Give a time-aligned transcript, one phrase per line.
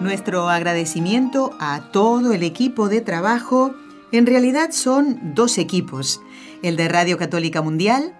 [0.00, 3.74] Nuestro agradecimiento a todo el equipo de trabajo.
[4.12, 6.22] En realidad son dos equipos.
[6.62, 8.16] El de Radio Católica Mundial,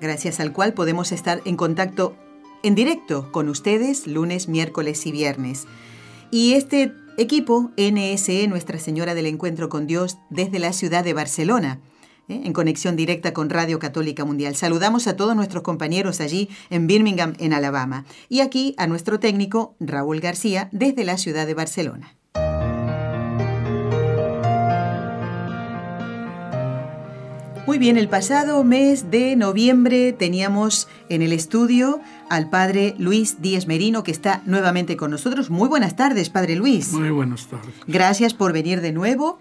[0.00, 2.16] gracias al cual podemos estar en contacto
[2.62, 5.66] en directo con ustedes lunes, miércoles y viernes.
[6.30, 11.78] Y este equipo, NSE, Nuestra Señora del Encuentro con Dios, desde la ciudad de Barcelona.
[12.28, 12.42] ¿Eh?
[12.44, 14.54] en conexión directa con Radio Católica Mundial.
[14.56, 19.74] Saludamos a todos nuestros compañeros allí en Birmingham, en Alabama, y aquí a nuestro técnico
[19.80, 22.14] Raúl García desde la ciudad de Barcelona.
[27.68, 32.00] Muy bien, el pasado mes de noviembre teníamos en el estudio
[32.30, 35.50] al padre Luis Díez Merino, que está nuevamente con nosotros.
[35.50, 36.94] Muy buenas tardes, padre Luis.
[36.94, 37.74] Muy buenas tardes.
[37.86, 39.38] Gracias por venir de nuevo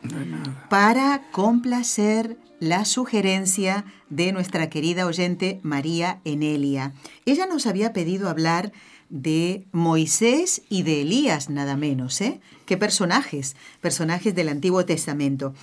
[0.70, 6.94] para complacer la sugerencia de nuestra querida oyente María Enelia.
[7.26, 8.72] Ella nos había pedido hablar
[9.10, 12.42] de Moisés y de Elías, nada menos, ¿eh?
[12.66, 13.56] ¿Qué personajes?
[13.80, 15.54] Personajes del Antiguo Testamento.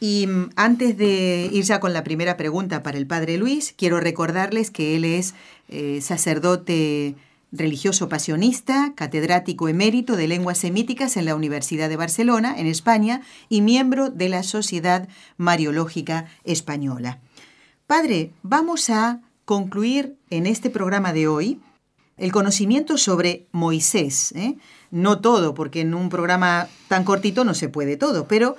[0.00, 4.00] Y mm, antes de ir ya con la primera pregunta para el Padre Luis, quiero
[4.00, 5.34] recordarles que él es
[5.68, 7.16] eh, sacerdote
[7.52, 13.60] religioso pasionista, catedrático emérito de lenguas semíticas en la Universidad de Barcelona, en España, y
[13.60, 17.20] miembro de la Sociedad Mariológica Española.
[17.86, 21.60] Padre, vamos a concluir en este programa de hoy
[22.16, 24.32] el conocimiento sobre Moisés.
[24.32, 24.56] ¿eh?
[24.90, 28.56] No todo, porque en un programa tan cortito no se puede todo, pero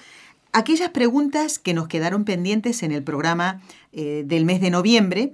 [0.53, 3.61] aquellas preguntas que nos quedaron pendientes en el programa
[3.91, 5.33] eh, del mes de noviembre,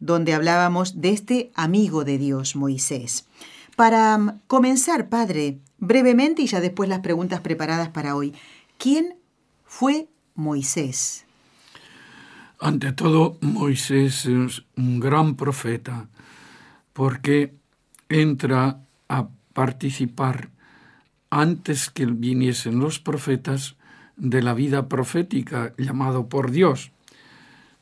[0.00, 3.26] donde hablábamos de este amigo de Dios, Moisés.
[3.76, 8.34] Para mm, comenzar, Padre, brevemente y ya después las preguntas preparadas para hoy,
[8.78, 9.16] ¿quién
[9.64, 11.24] fue Moisés?
[12.60, 16.08] Ante todo, Moisés es un gran profeta
[16.92, 17.54] porque
[18.08, 20.50] entra a participar
[21.30, 23.76] antes que viniesen los profetas
[24.16, 26.92] de la vida profética llamado por Dios.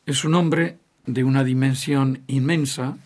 [0.06, 2.96] Es un hombre de una dimensión inmensa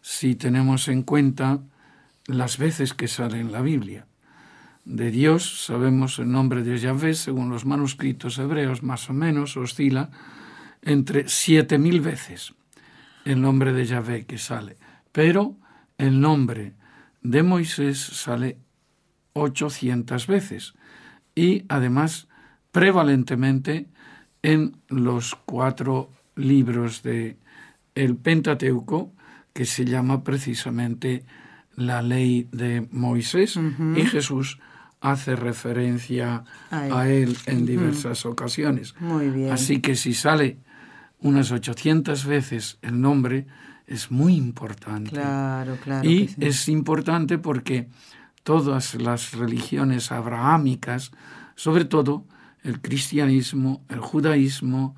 [0.00, 1.60] si tenemos en cuenta
[2.26, 4.06] las veces que sale en la Biblia.
[4.84, 10.10] De Dios sabemos el nombre de Yahvé, según los manuscritos hebreos, más o menos oscila
[10.82, 12.54] entre siete mil veces
[13.24, 14.76] el nombre de Yahvé que sale.
[15.12, 15.56] Pero
[15.98, 16.74] el nombre
[17.22, 18.58] de Moisés sale
[19.32, 20.74] 800 veces
[21.34, 22.28] y además
[22.70, 23.86] prevalentemente
[24.42, 27.36] en los cuatro libros de
[27.94, 29.12] el Pentateuco,
[29.52, 31.24] que se llama precisamente
[31.76, 33.58] la ley de Moisés,
[33.96, 34.58] y Jesús
[35.00, 38.94] hace referencia a él, en diversas ocasiones.
[39.00, 39.52] Muy bien.
[39.52, 40.58] Así que si sale
[41.20, 43.46] unas 800 veces el nombre,
[43.86, 45.10] es muy importante.
[45.10, 46.08] Claro, claro.
[46.08, 47.88] Y es importante porque
[48.42, 51.12] todas las religiones abrahámicas,
[51.54, 52.26] sobre todo
[52.62, 54.96] el cristianismo, el judaísmo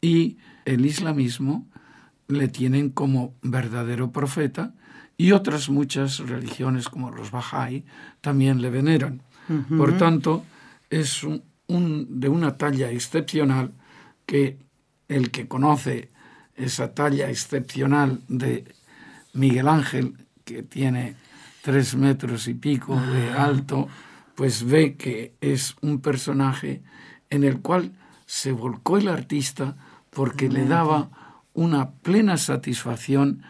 [0.00, 1.66] y el islamismo
[2.28, 4.74] le tienen como verdadero profeta
[5.16, 7.84] y otras muchas religiones como los Bahá'í
[8.20, 9.22] también le veneran.
[9.78, 10.44] Por tanto,
[10.90, 11.40] es un,
[12.20, 13.72] de una talla excepcional
[14.26, 14.58] que
[15.08, 16.10] el que conoce
[16.56, 18.64] esa talla excepcional de
[19.34, 21.14] Miguel Ángel, que tiene
[21.62, 23.44] tres metros y pico de ah.
[23.44, 23.88] alto,
[24.34, 26.82] pues ve que es un personaje
[27.30, 27.92] en el cual
[28.26, 29.76] se volcó el artista
[30.16, 31.10] porque le daba
[31.52, 33.42] una plena satisfacción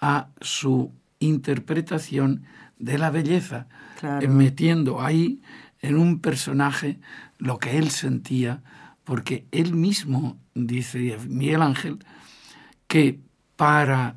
[0.00, 2.44] a su interpretación
[2.78, 3.66] de la belleza,
[4.28, 5.42] metiendo ahí
[5.80, 7.00] en un personaje
[7.38, 8.62] lo que él sentía,
[9.02, 11.98] porque él mismo, dice Miguel Ángel,
[12.86, 13.18] que
[13.56, 14.14] para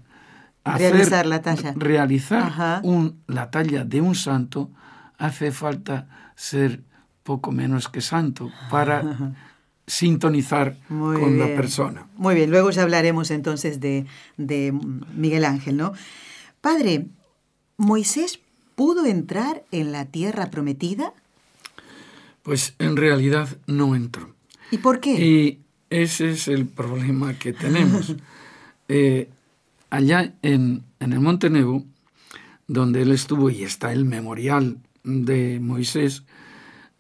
[0.64, 2.84] realizar la talla, realizar
[3.26, 4.70] la talla de un santo
[5.18, 6.84] hace falta ser
[7.24, 9.02] poco menos que santo para
[9.88, 12.08] sintonizar con la persona.
[12.18, 14.06] Muy bien, luego ya hablaremos entonces de,
[14.38, 14.74] de
[15.16, 15.94] Miguel Ángel, ¿no?
[16.62, 17.06] Padre,
[17.78, 18.40] ¿Moisés
[18.76, 21.14] pudo entrar en la tierra prometida?
[22.44, 24.34] Pues en realidad no entró.
[24.72, 25.14] ¿Y por qué?
[25.14, 25.60] Y
[25.90, 28.16] ese es el problema que tenemos.
[28.88, 29.30] Eh,
[29.90, 31.84] allá en, en el Monte Nebo,
[32.68, 36.22] donde él estuvo y está el memorial de Moisés,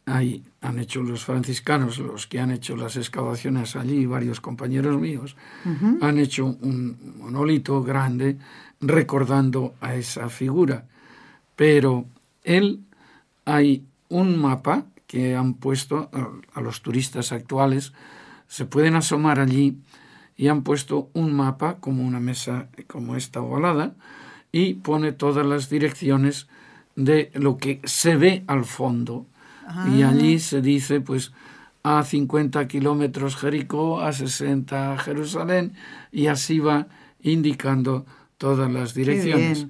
[0.08, 5.36] ahí han hecho los franciscanos, los que han hecho las excavaciones allí, varios compañeros míos,
[6.02, 8.38] han hecho un monolito grande
[8.82, 10.86] recordando a esa figura.
[11.56, 12.06] Pero
[12.44, 12.82] él,
[13.46, 16.10] hay un mapa que han puesto
[16.54, 17.94] a, los turistas actuales,
[18.48, 19.78] se pueden asomar allí
[20.36, 23.96] y han puesto un mapa como una mesa como esta ovalada
[24.52, 26.48] y pone todas las direcciones
[26.96, 29.26] de lo que se ve al fondo.
[29.96, 30.10] Y ah.
[30.10, 31.32] allí se dice, pues,
[31.84, 35.74] a 50 kilómetros Jericó, a 60 Jerusalén,
[36.12, 36.88] y así va
[37.22, 38.06] indicando
[38.38, 39.68] todas las direcciones.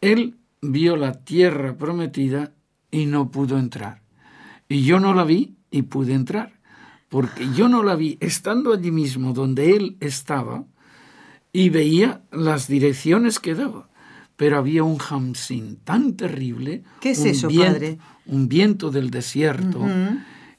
[0.00, 2.52] Él vio la tierra prometida
[2.90, 4.02] y no pudo entrar.
[4.68, 6.52] Y yo no la vi y pude entrar,
[7.08, 10.64] porque yo no la vi estando allí mismo donde él estaba
[11.52, 13.89] y veía las direcciones que daba.
[14.40, 16.82] Pero había un hamsin tan terrible.
[17.02, 17.98] ¿Qué es eso, padre?
[18.24, 19.86] Un viento del desierto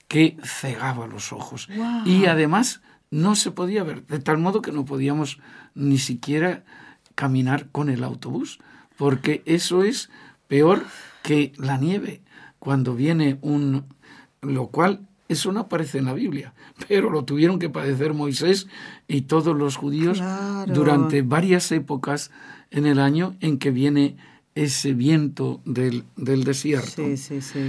[0.08, 1.68] que cegaba los ojos.
[2.06, 5.40] Y además no se podía ver, de tal modo que no podíamos
[5.74, 6.64] ni siquiera
[7.16, 8.60] caminar con el autobús,
[8.98, 10.12] porque eso es
[10.48, 10.84] peor
[11.24, 12.22] que la nieve,
[12.60, 13.86] cuando viene un...
[14.44, 16.54] lo cual eso no aparece en la Biblia,
[16.88, 18.68] pero lo tuvieron que padecer Moisés
[19.08, 20.22] y todos los judíos
[20.68, 22.30] durante varias épocas
[22.72, 24.18] en el año en que viene
[24.56, 27.06] ese viento del, del desierto.
[27.06, 27.60] Sí, sí, sí.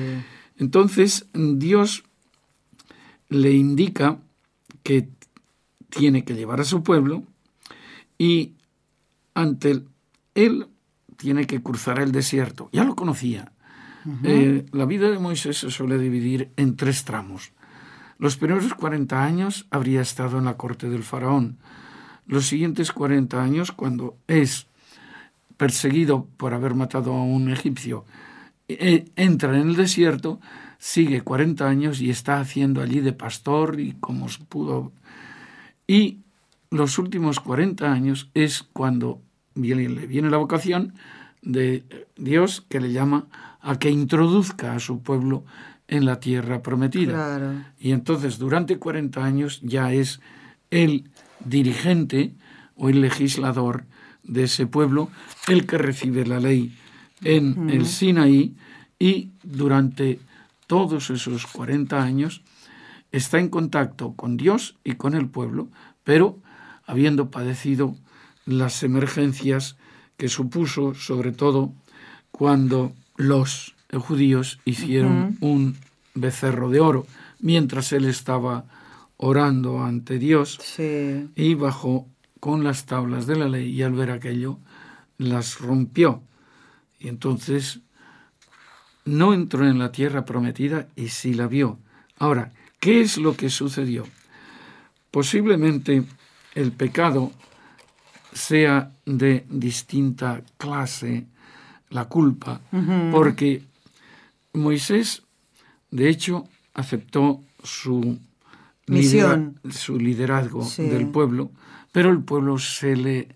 [0.57, 2.05] Entonces Dios
[3.29, 4.19] le indica
[4.83, 5.09] que
[5.89, 7.25] tiene que llevar a su pueblo
[8.19, 8.55] y
[9.35, 9.83] ante
[10.35, 10.69] él
[11.17, 12.69] tiene que cruzar el desierto.
[12.73, 13.53] Ya lo conocía.
[14.25, 17.53] Eh, la vida de Moisés se suele dividir en tres tramos.
[18.19, 21.59] Los primeros 40 años habría estado en la corte del faraón.
[22.27, 24.67] Los siguientes 40 años, cuando es
[25.63, 28.05] perseguido por haber matado a un egipcio,
[28.67, 30.41] e, entra en el desierto,
[30.81, 34.91] sigue 40 años y está haciendo allí de pastor y como pudo.
[35.87, 36.19] Y
[36.69, 39.23] los últimos 40 años es cuando
[39.55, 40.95] viene, le viene la vocación
[41.43, 41.85] de
[42.17, 43.29] Dios que le llama
[43.61, 45.45] a que introduzca a su pueblo
[45.87, 47.73] en la tierra prometida.
[47.79, 50.21] Y entonces durante 40 años ya es
[50.73, 51.09] el
[51.45, 52.35] dirigente
[52.75, 53.85] o el legislador
[54.23, 55.11] de ese pueblo
[55.49, 56.77] el que recibe la ley
[57.23, 58.57] en el Sinaí
[58.99, 60.21] y durante
[60.67, 62.43] todos esos 40 años
[63.11, 65.69] está en contacto con Dios y con el pueblo,
[66.05, 66.39] pero
[66.87, 67.97] habiendo padecido
[68.47, 69.77] las emergencias
[70.17, 71.73] que supuso sobre todo
[72.31, 75.77] cuando los judíos hicieron un
[76.15, 77.07] becerro de oro
[77.41, 78.65] mientras él estaba
[79.17, 80.59] orando ante Dios
[81.37, 82.07] y bajó
[82.43, 84.59] con las tablas de la ley y al ver aquello
[85.17, 86.25] las rompió.
[86.99, 87.79] Y entonces
[89.05, 91.79] no entró en la tierra prometida y sí la vio.
[92.19, 92.51] Ahora,
[92.81, 94.09] ¿qué es lo que sucedió?
[95.13, 96.03] Posiblemente
[96.57, 97.31] el pecado
[98.33, 101.27] sea de distinta clase
[101.91, 102.61] la culpa,
[103.13, 103.63] porque
[104.53, 105.23] Moisés,
[105.93, 108.19] de hecho, aceptó su,
[108.89, 109.61] Misión.
[109.71, 111.53] su liderazgo del pueblo,
[111.93, 113.29] pero el pueblo se le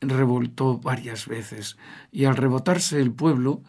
[0.00, 1.76] revoltó varias veces.
[2.10, 3.62] Y al rebotarse el pueblo,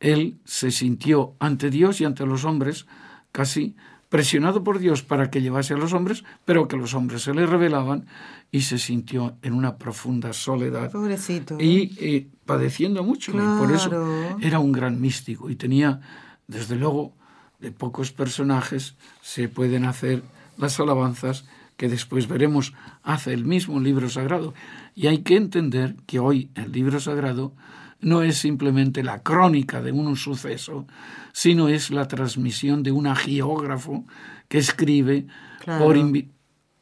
[0.00, 2.86] él se sintió ante Dios y ante los hombres
[3.32, 3.74] casi
[4.08, 7.46] presionado por Dios para que llevase a los hombres, pero que los hombres se le
[7.46, 8.06] rebelaban
[8.52, 10.92] y se sintió en una profunda soledad.
[10.92, 11.56] Pobrecito.
[11.58, 13.32] Y eh, padeciendo mucho.
[13.32, 16.00] Y por eso era un gran místico y tenía,
[16.46, 17.12] desde luego,
[17.58, 20.22] de pocos personajes se pueden hacer
[20.58, 24.54] las alabanzas que después veremos hace el mismo libro sagrado.
[24.94, 27.54] Y hay que entender que hoy el libro sagrado
[28.00, 30.86] no es simplemente la crónica de un suceso,
[31.32, 34.04] sino es la transmisión de un geógrafo
[34.48, 35.26] que escribe
[35.64, 35.96] por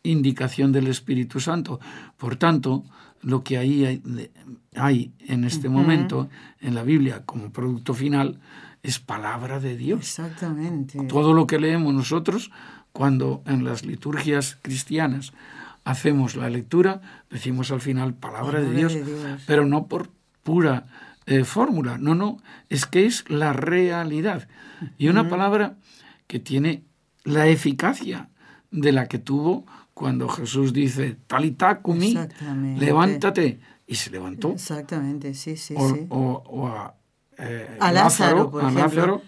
[0.02, 1.80] indicación del Espíritu Santo.
[2.16, 2.84] Por tanto,
[3.22, 4.02] lo que ahí
[4.74, 6.28] hay, en este momento
[6.60, 8.40] en la Biblia como producto final
[8.82, 10.00] es palabra de Dios.
[10.00, 10.98] Exactamente.
[11.06, 12.50] Todo lo que leemos nosotros
[12.92, 15.32] cuando en las liturgias cristianas
[15.84, 18.96] hacemos la lectura, decimos al final palabra, de, Dios,
[19.46, 20.10] pero no por
[20.42, 20.86] pura
[21.26, 24.48] eh, fórmula, no, no, es que es la realidad.
[24.98, 25.76] Y una palabra
[26.26, 26.84] que tiene
[27.24, 28.28] la eficacia
[28.70, 32.18] de la que tuvo cuando Jesús dice, talitakumi,
[32.78, 34.52] levántate, y se levantó.
[34.52, 35.74] Exactamente, sí, sí.
[35.76, 36.06] O, sí.
[36.08, 36.94] o, a,
[37.36, 39.22] eh, Lázaro, por Lázaro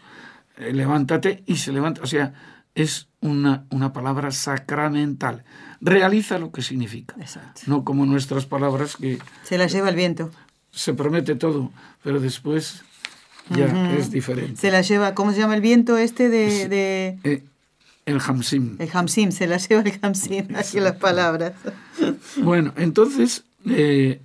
[0.56, 2.02] eh, levántate y se levanta.
[2.02, 2.32] O sea,
[2.74, 5.44] es una, una palabra sacramental.
[5.80, 7.14] Realiza lo que significa.
[7.20, 7.62] Exacto.
[7.66, 9.18] No como nuestras palabras que...
[9.44, 10.30] Se las lleva el viento
[10.74, 11.70] se promete todo,
[12.02, 12.82] pero después
[13.50, 14.60] ya es diferente.
[14.60, 16.68] Se la lleva, ¿cómo se llama el viento este de...?
[16.68, 17.18] de...
[17.24, 17.44] Eh,
[18.06, 18.76] el Hamsim.
[18.80, 21.52] El Hamsim, se la lleva el Hamsim, así las palabras.
[22.36, 24.20] Bueno, entonces eh,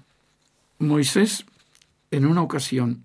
[0.80, 1.46] Moisés,
[2.12, 3.04] en una ocasión,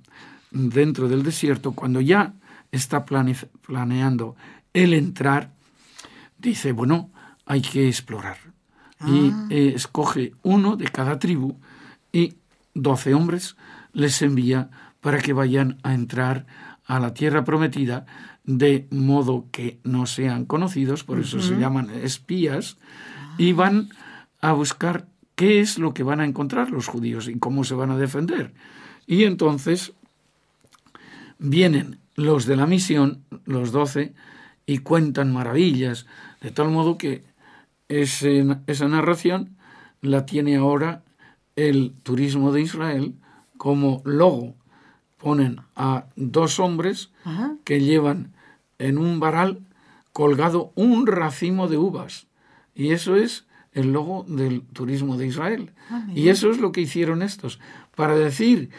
[0.50, 2.32] dentro del desierto, cuando ya
[2.72, 4.34] está planeando
[4.74, 5.52] el entrar,
[6.38, 7.10] dice, bueno,
[7.46, 8.36] hay que explorar.
[9.06, 9.46] Y ah.
[9.50, 11.56] eh, escoge uno de cada tribu
[12.12, 12.34] y
[12.74, 13.56] doce hombres
[13.92, 16.46] les envía para que vayan a entrar
[16.86, 18.06] a la tierra prometida
[18.44, 22.76] de modo que no sean conocidos, por eso se llaman espías,
[23.38, 23.88] y van
[24.40, 27.90] a buscar qué es lo que van a encontrar los judíos y cómo se van
[27.90, 28.52] a defender.
[29.06, 29.92] Y entonces
[31.38, 34.12] vienen los de la misión, los doce,
[34.66, 36.06] y cuentan maravillas,
[36.40, 37.24] de tal modo que
[37.88, 39.56] esa narración
[40.00, 41.02] la tiene ahora
[41.56, 43.14] el turismo de Israel
[43.56, 44.54] como logo.
[45.18, 47.10] Ponen a dos hombres
[47.64, 48.32] que llevan
[48.78, 49.60] en un varal
[50.12, 52.26] colgado un racimo de uvas.
[52.74, 55.70] Y eso es el logo del turismo de Israel.
[55.90, 57.58] Ah, y eso es lo que hicieron estos,
[57.96, 58.70] para decir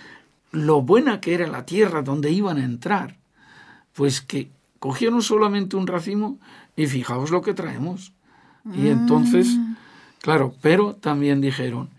[0.52, 3.18] lo buena que era la tierra donde iban a entrar,
[3.94, 6.40] pues que cogieron solamente un racimo
[6.76, 8.14] y fijaos lo que traemos.
[8.74, 9.76] Y entonces, ah.
[10.22, 11.90] claro, pero también dijeron,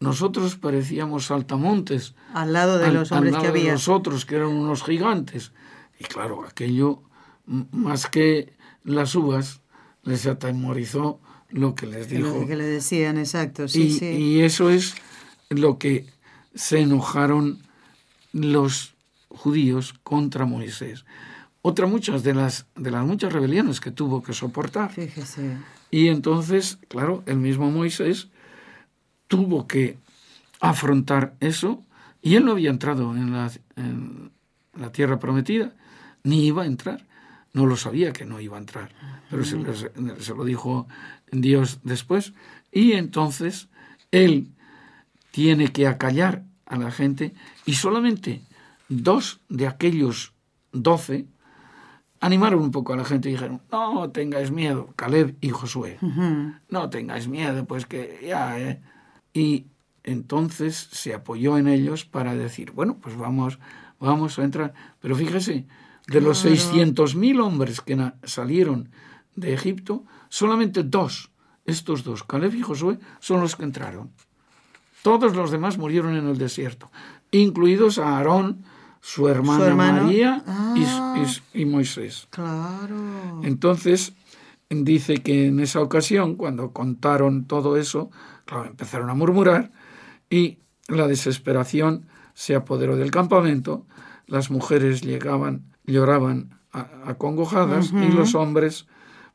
[0.00, 2.14] nosotros parecíamos saltamontes.
[2.32, 3.64] Al lado de los hombres que había.
[3.64, 5.52] De nosotros, que eran unos gigantes.
[5.98, 7.02] Y claro, aquello,
[7.44, 9.60] más que las uvas,
[10.02, 12.28] les atemorizó lo que les dijo.
[12.28, 14.06] Lo que le decían, exacto, sí, y, sí.
[14.06, 14.94] Y eso es
[15.50, 16.06] lo que
[16.54, 17.58] se enojaron
[18.32, 18.94] los
[19.28, 21.04] judíos contra Moisés.
[21.62, 24.90] Otra muchas de las, de las muchas rebeliones que tuvo que soportar.
[24.92, 25.58] Fíjese.
[25.90, 28.28] Y entonces, claro, el mismo Moisés
[29.26, 29.98] tuvo que
[30.60, 31.84] afrontar eso
[32.22, 34.30] y él no había entrado en la, en
[34.74, 35.74] la tierra prometida,
[36.22, 37.06] ni iba a entrar.
[37.52, 38.92] No lo sabía que no iba a entrar,
[39.28, 39.58] pero se,
[40.20, 40.86] se lo dijo
[41.32, 42.32] Dios después.
[42.70, 43.68] Y entonces
[44.12, 44.52] él
[45.32, 47.34] tiene que acallar a la gente
[47.66, 48.42] y solamente
[48.88, 50.32] dos de aquellos
[50.72, 51.26] doce
[52.20, 55.98] animaron un poco a la gente y dijeron, no tengáis miedo, Caleb y Josué,
[56.68, 58.58] no tengáis miedo, pues que ya...
[58.58, 58.80] ¿eh?
[59.32, 59.66] Y
[60.04, 63.58] entonces se apoyó en ellos para decir, bueno, pues vamos,
[63.98, 64.74] vamos a entrar.
[65.00, 65.66] Pero fíjese,
[66.06, 68.90] de los 600.000 hombres que salieron
[69.36, 71.30] de Egipto, solamente dos,
[71.64, 74.10] estos dos, Caleb y Josué, son los que entraron.
[75.02, 76.90] Todos los demás murieron en el desierto,
[77.30, 78.64] incluidos a Aarón,
[79.00, 80.74] su hermana María ah.
[81.54, 82.28] y, Moisés.
[82.30, 83.40] Claro.
[83.42, 84.12] Entonces,
[84.68, 88.10] dice que en esa ocasión, cuando contaron todo eso,
[88.44, 89.72] claro, empezaron a murmurar
[90.28, 93.86] y la desesperación se apoderó del campamento,
[94.26, 98.86] las mujeres llegaban, lloraban acongojadas y los hombres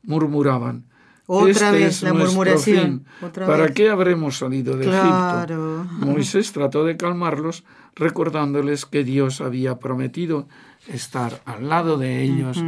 [0.02, 0.86] murmuraban.
[1.26, 3.04] Otra este vez la murmuración.
[3.34, 5.84] ¿Para qué habremos salido de Egipto?
[5.98, 7.64] Moisés trató de calmarlos,
[7.96, 10.46] recordándoles que Dios había prometido
[10.86, 12.62] estar al lado de ellos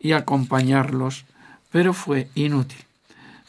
[0.00, 1.24] y acompañarlos,
[1.70, 2.80] pero fue inútil.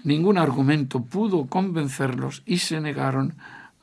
[0.03, 3.33] Ningún argumento pudo convencerlos y se negaron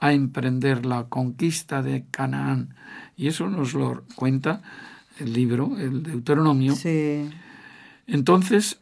[0.01, 2.75] a emprender la conquista de Canaán.
[3.17, 4.63] Y eso nos lo cuenta
[5.19, 6.75] el libro, el Deuteronomio.
[8.07, 8.79] Entonces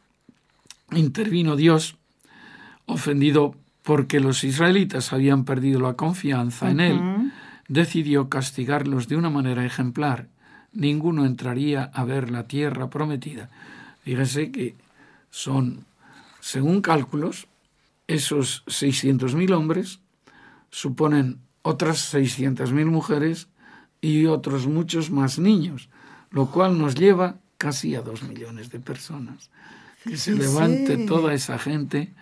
[0.93, 1.97] intervino Dios,
[2.87, 7.01] ofendido porque los israelitas habían perdido la confianza en él,
[7.73, 10.29] decidió castigarlos de una manera ejemplar.
[10.73, 13.49] Ninguno entraría a ver la tierra prometida.
[14.03, 14.75] Fíjense que
[15.31, 15.87] son,
[16.41, 17.49] según cálculos,
[18.07, 20.01] esos 600.000 hombres
[20.71, 23.49] suponen otras 600.000 mujeres
[24.03, 25.89] y otros muchos más niños,
[26.31, 29.49] lo cual nos lleva casi a dos millones de personas
[30.05, 32.13] que se levante toda esa gente,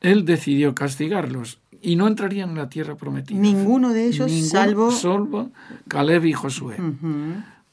[0.00, 3.38] él decidió castigarlos y no entrarían en la tierra prometida.
[3.38, 4.92] Ninguno de ellos, salvo...
[4.92, 5.50] Salvo
[5.88, 6.76] Caleb y Josué.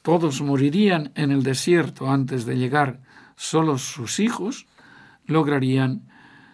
[0.02, 3.00] Todos morirían en el desierto antes de llegar,
[3.36, 4.66] solo sus hijos
[5.26, 6.02] lograrían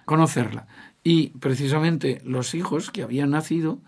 [0.04, 0.66] conocerla.
[1.02, 3.78] Y precisamente los hijos que habían nacido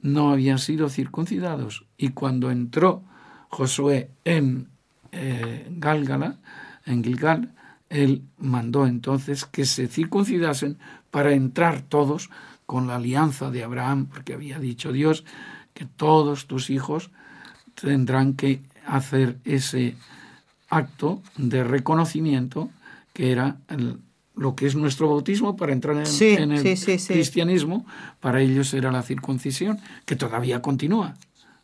[0.00, 1.86] no habían sido circuncidados.
[1.96, 3.02] Y cuando entró
[3.48, 4.68] Josué en
[5.12, 6.38] eh, Gálgala,
[6.84, 7.54] en Gilgal,
[7.88, 10.78] él mandó entonces que se circuncidasen
[11.10, 12.28] para entrar todos
[12.68, 15.24] con la alianza de Abraham, porque había dicho Dios
[15.72, 17.10] que todos tus hijos
[17.74, 19.96] tendrán que hacer ese
[20.68, 22.68] acto de reconocimiento
[23.14, 23.56] que era
[24.34, 27.86] lo que es nuestro bautismo para entrar en, el cristianismo,
[28.20, 31.14] para ellos era la circuncisión, que todavía continúa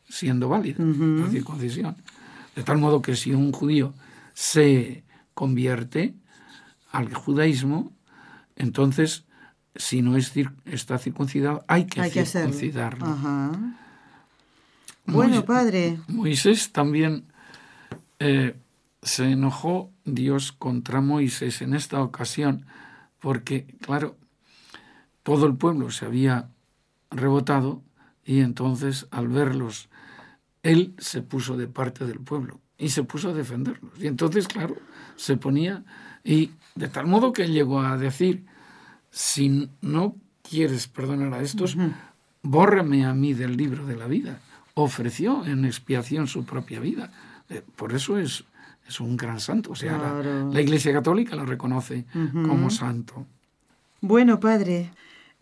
[0.08, 1.96] siendo válida, la circuncisión.
[2.56, 3.92] De tal modo que si un judío
[4.32, 6.14] se convierte
[6.92, 7.92] al judaísmo,
[8.56, 9.24] entonces,
[9.76, 10.32] si no es
[10.64, 13.06] está circuncidado, hay que, circuncidarlo.
[15.06, 15.98] Bueno, padre.
[16.08, 17.24] Moisés también
[18.18, 18.56] eh,
[19.02, 22.66] se enojó Dios contra Moisés en esta ocasión,
[23.20, 24.16] porque, claro,
[25.22, 26.48] todo el pueblo se había
[27.10, 27.82] rebotado
[28.24, 29.88] y entonces al verlos,
[30.62, 33.92] él se puso de parte del pueblo y se puso a defenderlos.
[33.98, 34.76] Y entonces, claro,
[35.16, 35.84] se ponía
[36.22, 38.46] y de tal modo que él llegó a decir,
[39.14, 41.76] si no quieres perdonar a estos,
[42.42, 44.40] bórrame a mí del libro de la vida.
[44.74, 47.12] Ofreció en expiación su propia vida.
[47.48, 48.44] Eh, por eso es,
[48.88, 49.70] es un gran santo.
[49.70, 53.24] O sea, la, Iglesia Católica lo reconoce como santo.
[54.00, 54.90] Bueno, padre,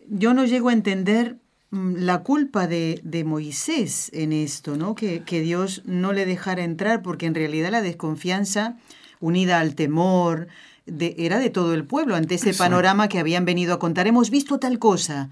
[0.07, 1.37] yo no llego a entender
[1.71, 4.93] mm, la culpa de, de Moisés en esto, ¿no?
[4.93, 8.77] Que, que, Dios no le dejara entrar, porque en realidad la desconfianza,
[9.19, 10.47] unida al temor,
[10.85, 14.07] de, era de todo el pueblo ante ese panorama que habían venido a contar.
[14.07, 15.29] Hemos visto tal cosa.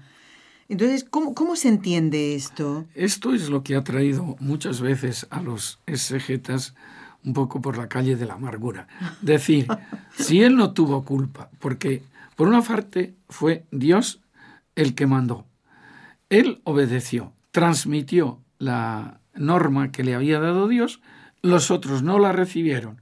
[0.68, 2.86] Entonces, ¿cómo, ¿cómo se entiende esto?
[2.94, 6.74] Esto es lo que ha traído muchas veces a los exegetas
[7.24, 8.88] un poco por la calle de la amargura.
[9.20, 9.66] Decir,
[10.18, 12.02] si él no tuvo culpa, porque
[12.36, 14.20] por una parte fue Dios
[14.74, 15.46] el que mandó.
[16.30, 21.00] Él obedeció, transmitió la norma que le había dado Dios,
[21.42, 23.01] los otros no la recibieron.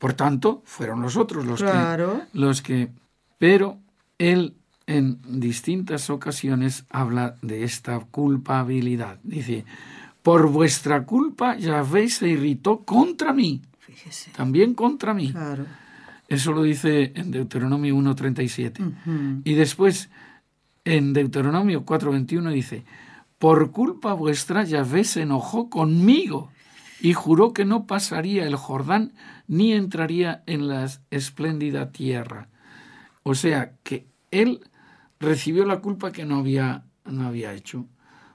[0.00, 2.88] Por tanto, fueron los otros los que los que
[3.36, 3.78] pero
[4.18, 4.54] él
[4.86, 9.18] en distintas ocasiones habla de esta culpabilidad.
[9.22, 9.66] Dice,
[10.22, 13.60] por vuestra culpa Yahvé se irritó contra mí.
[13.78, 14.30] Fíjese.
[14.30, 15.34] También contra mí.
[16.28, 19.42] Eso lo dice en Deuteronomio 1.37.
[19.44, 20.08] Y después,
[20.86, 22.84] en Deuteronomio 4.21 dice,
[23.38, 26.50] por culpa vuestra Yahvé se enojó conmigo
[27.00, 29.12] y juró que no pasaría el Jordán
[29.46, 32.48] ni entraría en la espléndida tierra.
[33.22, 34.60] O sea, que él
[35.18, 37.86] recibió la culpa que no había, no había hecho,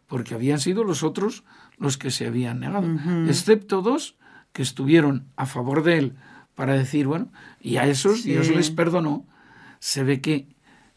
[0.08, 1.43] porque habían sido los otros
[1.78, 2.88] los que se habían negado,
[3.28, 4.15] excepto dos
[4.54, 6.15] que estuvieron a favor de él
[6.56, 9.25] para decir, bueno, y a esos Dios les perdonó.
[9.80, 10.47] Se ve que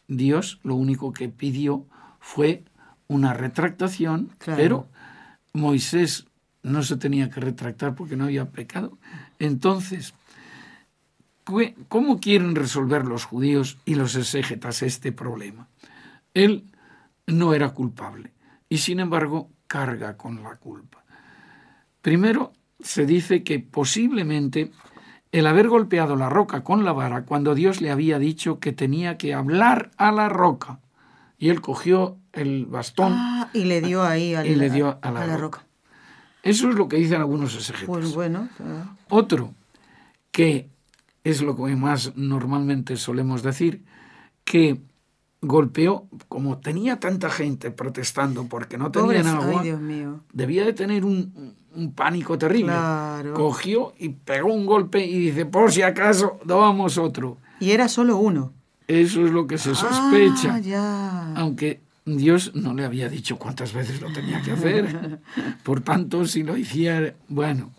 [0.06, 1.86] Dios lo único que pidió
[2.20, 2.64] fue
[3.08, 4.88] una retractación, pero
[5.52, 6.26] Moisés
[6.62, 8.98] no se tenía que retractar porque no había pecado.
[9.38, 10.14] Entonces,
[11.88, 15.68] ¿cómo quieren resolver los judíos y los exégetas este problema?
[16.34, 16.64] Él
[17.26, 18.32] no era culpable
[18.68, 21.04] y sin embargo carga con la culpa.
[22.02, 24.70] Primero, se dice que posiblemente
[25.32, 29.18] el haber golpeado la roca con la vara cuando Dios le había dicho que tenía
[29.18, 30.80] que hablar a la roca.
[31.38, 35.36] Y él cogió el bastón ah, y le dio ahí y le dio a la,
[35.36, 35.64] roca.
[36.42, 37.86] Eso es lo que dicen algunos exégetas.
[37.86, 38.48] Pues bueno.
[39.08, 39.54] Otro,
[40.30, 40.68] que
[41.24, 43.84] es lo que más normalmente solemos decir,
[44.44, 44.80] que
[45.40, 49.62] golpeó, como tenía tanta gente protestando porque no tenían agua,
[50.32, 51.54] debía de tener un,
[51.94, 52.72] pánico terrible.
[53.34, 57.36] Cogió y pegó un golpe y dice, por si acaso, dábamos otro.
[57.60, 58.52] Y era solo uno.
[58.88, 60.54] Eso es lo que se sospecha.
[60.54, 61.34] Ah, ya.
[61.34, 61.82] Aunque
[62.16, 65.20] Dios no le había dicho cuántas veces lo tenía que hacer.
[65.62, 67.72] Por tanto, si lo hiciera, bueno,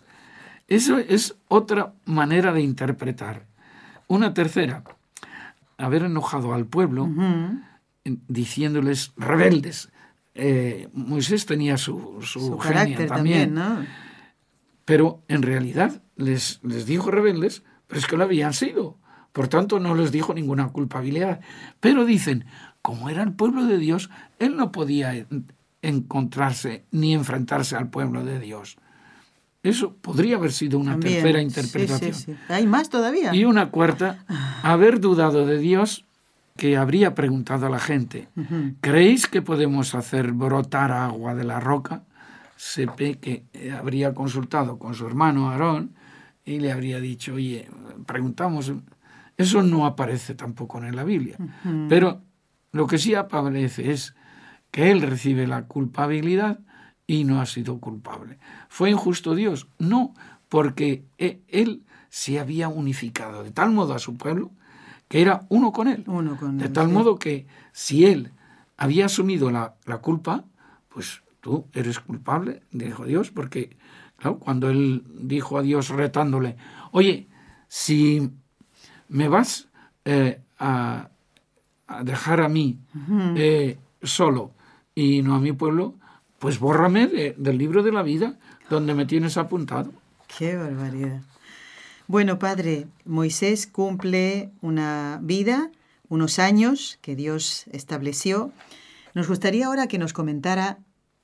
[0.68, 3.46] eso es otra manera de interpretar.
[4.06, 4.84] Una tercera,
[5.78, 7.08] haber enojado al pueblo
[8.04, 9.90] diciéndoles rebeldes.
[10.34, 13.58] Eh, Moisés tenía su, su, carácter también,
[14.84, 18.96] pero en realidad les, les dijo rebeldes, pero es que lo habían sido.
[19.32, 21.40] Por tanto, no les dijo ninguna culpabilidad.
[21.78, 22.46] Pero dicen,
[22.82, 25.26] como era el pueblo de Dios, él no podía
[25.82, 28.76] encontrarse ni enfrentarse al pueblo de Dios.
[29.62, 32.38] Eso podría haber sido una tercera interpretación.
[32.48, 33.34] Hay más todavía.
[33.34, 34.24] Y una cuarta,
[34.62, 36.06] haber dudado de Dios
[36.56, 38.28] que habría preguntado a la gente,
[38.80, 42.04] ¿creéis que podemos hacer brotar agua de la roca?
[42.56, 45.94] Sepe que eh, habría consultado con su hermano Aarón
[46.44, 47.68] y le habría dicho, oye,
[48.06, 48.72] preguntamos,
[49.36, 51.36] eso no aparece tampoco en la Biblia,
[51.88, 52.20] pero
[52.72, 54.14] lo que sí aparece es
[54.70, 56.60] que él recibe la culpabilidad
[57.06, 58.38] y no ha sido culpable.
[58.68, 59.66] ¿Fue injusto Dios?
[59.78, 60.14] No,
[60.48, 64.52] porque e, él se había unificado de tal modo a su pueblo
[65.08, 66.04] que era uno con él.
[66.52, 68.30] de tal modo que si él
[68.76, 70.44] había asumido la, culpa,
[70.88, 73.76] pues tú eres culpable, dijo Dios, porque
[74.38, 76.56] cuando él dijo a Dios retándole,
[76.92, 77.26] oye,
[77.66, 78.30] si
[79.08, 79.68] me vas
[80.04, 81.09] eh, a,
[82.04, 82.78] dejar a mí
[83.36, 84.52] eh, solo
[84.94, 85.94] y no a mi pueblo,
[86.38, 89.92] pues bórrame del libro de la vida donde me tienes apuntado.
[90.38, 91.22] Qué barbaridad.
[92.06, 95.70] Bueno, Padre, Moisés cumple una vida,
[96.08, 98.52] unos años que Dios estableció.
[99.14, 100.78] Nos gustaría ahora que nos comentara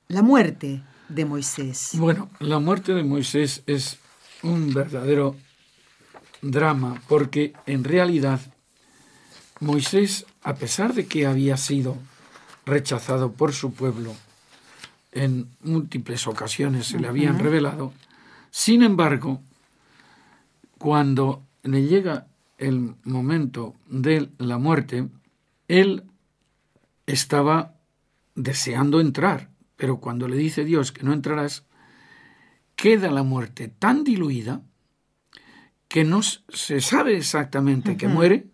[0.07, 1.91] la muerte de Moisés.
[1.93, 3.99] Bueno, la muerte de Moisés es
[4.43, 5.35] un verdadero
[6.41, 8.39] drama porque en realidad
[9.59, 11.97] Moisés, a pesar de que había sido
[12.65, 14.13] rechazado por su pueblo,
[15.11, 17.93] en múltiples ocasiones se le habían revelado,
[18.51, 19.41] sin embargo,
[20.77, 25.07] cuando le llega el momento de la muerte,
[25.67, 26.03] él
[27.05, 27.75] estaba
[28.35, 31.63] deseando entrar, pero cuando le dice Dios que no entrarás,
[32.75, 34.61] queda la muerte tan diluida
[35.87, 38.47] que no se sabe exactamente que muere,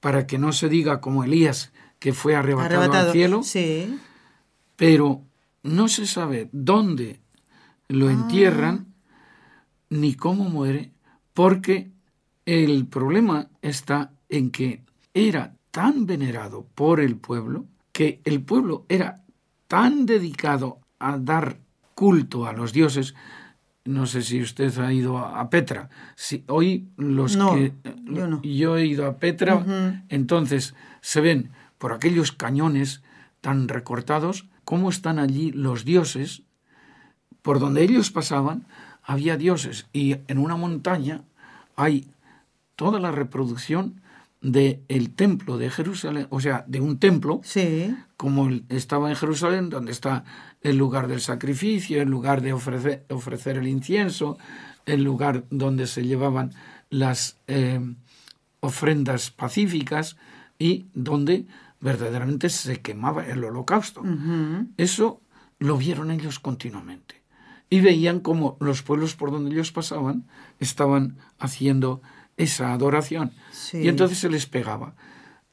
[0.00, 3.98] para que no se diga como Elías que fue arrebatado, al cielo, sí.
[4.76, 5.22] pero
[5.62, 7.20] no se sabe dónde
[7.88, 8.12] lo Ah.
[8.12, 8.86] entierran
[9.90, 10.92] ni cómo muere,
[11.34, 11.90] porque
[12.46, 14.82] el problema está en que
[15.12, 19.22] era tan venerado por el pueblo, que el pueblo era
[19.68, 21.58] tan dedicado a dar
[21.94, 23.14] culto a los dioses,
[23.90, 25.90] no sé si usted ha ido a Petra.
[26.16, 27.72] Si hoy los No, que
[28.04, 28.40] yo no.
[28.42, 29.64] yo he ido a Petra,
[30.08, 33.02] entonces se ven por aquellos cañones
[33.40, 36.42] tan recortados cómo están allí los dioses.
[37.42, 38.66] Por donde ellos pasaban
[39.02, 41.22] había dioses y en una montaña
[41.74, 42.10] hay
[42.76, 43.99] toda la reproducción
[44.42, 47.94] de el templo de Jerusalén, o sea, de un templo Sí.
[48.16, 50.24] como estaba en Jerusalén, donde está
[50.62, 54.38] el lugar del sacrificio, el lugar de ofrecer, ofrecer el incienso,
[54.86, 56.52] el lugar donde se llevaban
[56.88, 57.80] las eh,
[58.60, 60.16] ofrendas pacíficas
[60.58, 61.46] y donde
[61.80, 64.02] verdaderamente se quemaba el holocausto.
[64.76, 65.20] Eso
[65.58, 67.22] lo vieron ellos continuamente.
[67.70, 70.26] Y veían como los pueblos por donde ellos pasaban
[70.58, 72.02] estaban haciendo
[72.42, 73.32] esa adoración.
[73.52, 73.78] Sí.
[73.78, 74.94] Y entonces se les pegaba.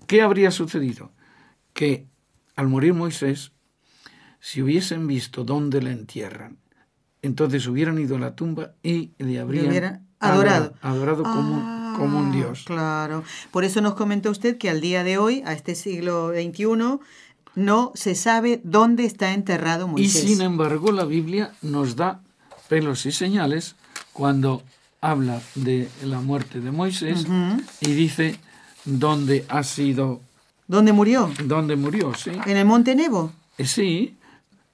[0.07, 1.11] ¿Qué habría sucedido?
[1.73, 2.07] Que
[2.55, 3.51] al morir Moisés,
[4.39, 6.57] si hubiesen visto dónde le entierran,
[7.21, 10.73] entonces hubieran ido a la tumba y le habrían adorado.
[10.81, 12.63] adorado como, Ah, como un dios.
[12.65, 13.23] Claro.
[13.51, 16.99] Por eso nos comenta usted que al día de hoy, a este siglo XXI,
[17.55, 20.21] no se sabe dónde está enterrado Y Moisés.
[20.23, 22.21] sin embargo la Biblia nos da
[22.69, 23.75] pelos y señales
[24.13, 24.61] cuando
[25.01, 27.25] habla de la muerte de Moisés
[27.81, 28.39] y dice
[28.85, 30.21] dónde ha sido,
[30.67, 31.31] ¿Dónde murió?
[31.45, 32.31] dónde murió, ¿sí?
[32.45, 33.31] ¿En el Monte Nebo?
[33.57, 34.15] Eh, Sí,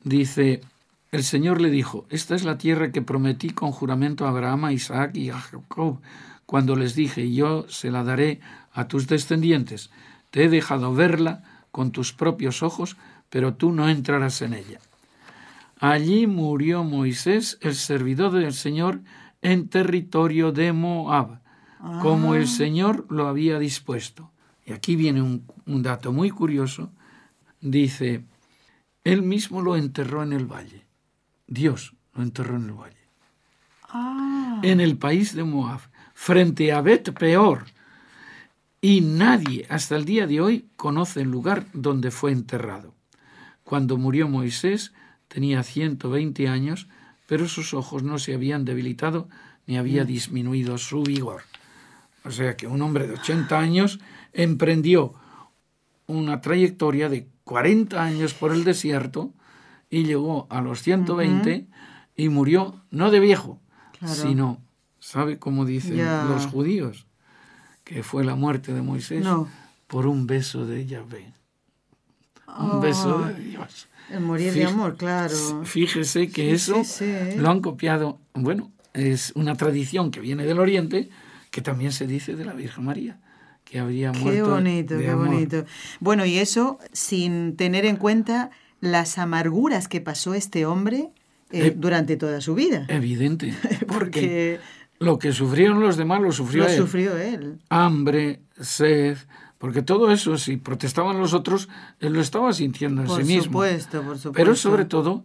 [0.04, 0.62] dice,
[1.12, 4.74] el Señor le dijo, esta es la tierra que prometí con juramento a Abraham, a
[4.74, 6.00] Isaac y a Jacob,
[6.46, 8.40] cuando les dije, yo se la daré
[8.74, 9.90] a tus descendientes.
[10.32, 12.98] Te he dejado verla con tus propios ojos,
[13.30, 14.80] pero tú no entrarás en ella.
[15.80, 19.02] Allí murió Moisés, el servidor del Señor,
[19.44, 21.42] en territorio de Moab,
[22.02, 24.32] como el Señor lo había dispuesto.
[24.66, 26.90] Y aquí viene un, un dato muy curioso.
[27.60, 28.24] Dice,
[29.04, 30.86] él mismo lo enterró en el valle.
[31.46, 32.96] Dios lo enterró en el valle.
[33.90, 34.62] Ah.
[34.64, 35.82] En el país de Moab,
[36.14, 37.66] frente a Bet Peor.
[38.80, 42.96] Y nadie hasta el día de hoy conoce el lugar donde fue enterrado.
[43.66, 44.94] Cuando murió Moisés
[45.28, 46.88] tenía 120 años,
[47.34, 49.28] pero sus ojos no se habían debilitado
[49.66, 51.42] ni había disminuido su vigor.
[52.24, 54.00] O sea que un hombre de 80 años
[54.34, 55.16] emprendió
[56.06, 59.34] una trayectoria de 40 años por el desierto
[59.90, 61.66] y llegó a los 120
[62.16, 63.60] y murió no de viejo,
[63.98, 64.14] Claro.
[64.14, 64.62] sino,
[65.00, 65.98] ¿sabe cómo dicen
[66.30, 67.08] los judíos?
[67.84, 69.48] Que fue la muerte de Moisés No.
[69.88, 71.34] por un beso de Yahvé.
[72.60, 73.88] Un beso de Dios.
[74.12, 75.36] El morir de amor, claro.
[75.64, 77.38] Fíjese que Sí, eso sí, sí.
[77.38, 78.20] lo han copiado.
[78.34, 81.10] Bueno, es una tradición que viene del Oriente,
[81.52, 83.20] que también se dice de la Virgen María,
[83.64, 85.28] que habría Qué muerto bonito, de qué amor.
[85.28, 85.66] bonito.
[86.00, 91.10] Bueno, y eso sin tener en cuenta las amarguras que pasó este hombre
[91.52, 92.86] eh, Eh, durante toda su vida.
[92.90, 93.54] Evidente,
[93.88, 94.60] porque Porque
[95.00, 96.78] lo que sufrieron los demás lo sufrió lo él.
[96.78, 97.60] sufrió él.
[97.70, 99.18] Hambre, sed,
[99.64, 101.70] porque todo eso, si protestaban los otros,
[102.02, 103.44] él lo estaba sintiendo en Por sí mismo.
[103.44, 104.34] supuesto, por supuesto.
[104.34, 105.24] Pero sobre todo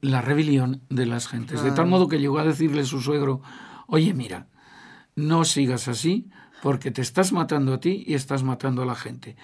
[0.00, 1.62] la rebelión de las gentes.
[1.62, 3.42] De tal modo que llegó a decirle su suegro,
[3.86, 4.48] oye, mira,
[5.14, 6.26] no sigas así
[6.64, 9.36] porque te estás matando a ti y estás matando a la gente.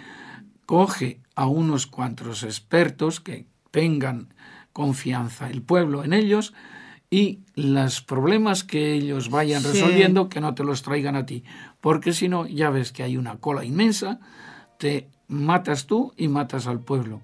[0.67, 4.35] Coge a unos cuantos expertos que tengan
[4.73, 6.53] confianza el pueblo en ellos
[7.11, 9.69] y los problemas que ellos vayan Sí.
[9.69, 11.45] resolviendo que no te los traigan a ti,
[11.87, 14.19] porque si no ya ves que hay una cola inmensa,
[14.77, 17.21] te matas tú y matas al pueblo.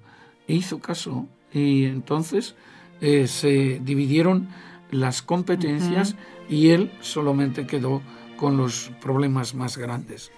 [0.46, 2.54] E hizo caso y entonces
[3.00, 4.46] eh, se dividieron
[4.92, 6.14] las competencias
[6.48, 8.02] y él solamente quedó
[8.36, 10.30] con los problemas más grandes.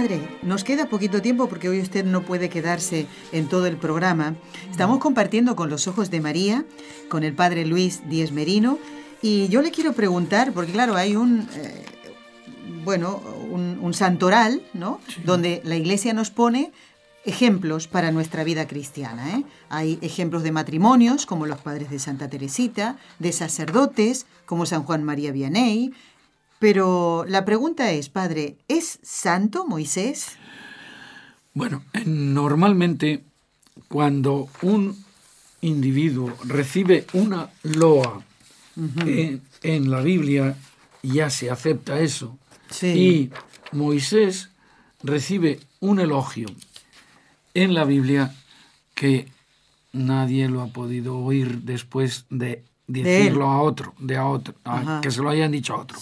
[0.00, 4.34] Padre, nos queda poquito tiempo porque hoy usted no puede quedarse en todo el programa.
[4.70, 6.64] Estamos compartiendo con los ojos de María,
[7.10, 8.78] con el Padre Luis Díez Merino,
[9.20, 11.84] y yo le quiero preguntar, porque claro, hay un, eh,
[12.82, 15.00] bueno, un, santoral, ¿no?
[15.26, 16.72] Donde la Iglesia nos pone
[17.26, 19.36] ejemplos para nuestra vida cristiana.
[19.36, 19.44] ¿eh?
[19.68, 25.04] Hay ejemplos de matrimonios, como los padres de Santa Teresita, de sacerdotes, como San Juan
[25.04, 25.92] María Vianney,
[26.60, 30.36] pero la pregunta es, padre, ¿es santo Moisés?
[31.54, 33.24] Bueno, normalmente
[33.88, 35.02] cuando un
[35.62, 38.22] individuo recibe una loa
[39.06, 40.54] en, la Biblia,
[41.02, 42.38] ya se acepta eso.
[42.82, 43.30] Y
[43.72, 44.50] Moisés
[45.02, 46.48] recibe un elogio
[47.54, 48.34] en la Biblia
[48.94, 49.28] que
[49.92, 54.54] nadie lo ha podido oír después de decirlo a otro, de a otro,
[55.00, 55.98] que se lo hayan dicho a otro.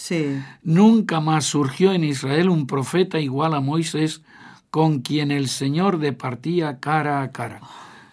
[0.62, 4.22] Nunca más surgió en Israel un profeta igual a Moisés
[4.70, 7.60] con quien el Señor departía cara a cara.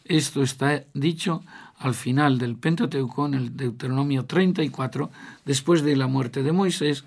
[0.03, 1.43] Esto está dicho
[1.77, 5.09] al final del Pentateuco, en el Deuteronomio 34,
[5.45, 7.05] después de la muerte de Moisés,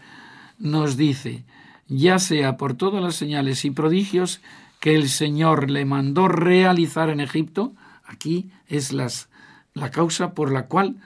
[0.59, 1.45] nos dice,
[1.87, 4.41] ya sea por todas las señales y prodigios
[4.81, 7.73] que el Señor le mandó realizar en Egipto,
[8.05, 9.29] aquí es las,
[9.75, 10.97] la causa por la cual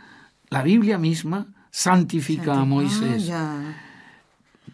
[0.53, 3.33] la Biblia misma santifica a Moisés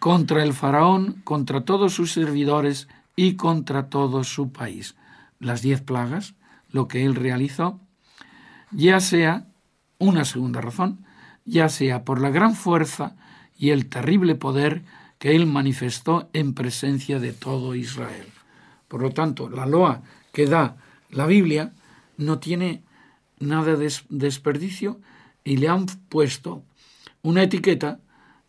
[0.00, 4.96] contra el faraón, contra todos sus servidores y contra todo su país.
[5.38, 6.34] Las diez plagas,
[6.72, 7.78] lo que él realizó,
[8.72, 9.46] ya sea
[9.98, 11.06] una segunda razón,
[11.44, 13.14] ya sea por la gran fuerza
[13.56, 14.82] y el terrible poder
[15.20, 18.26] que él manifestó en presencia de todo Israel.
[18.88, 20.76] Por lo tanto, la loa que da
[21.10, 21.72] la Biblia
[22.16, 22.82] no tiene
[23.38, 24.98] nada de desperdicio
[25.48, 26.64] y le han puesto
[27.22, 28.00] una etiqueta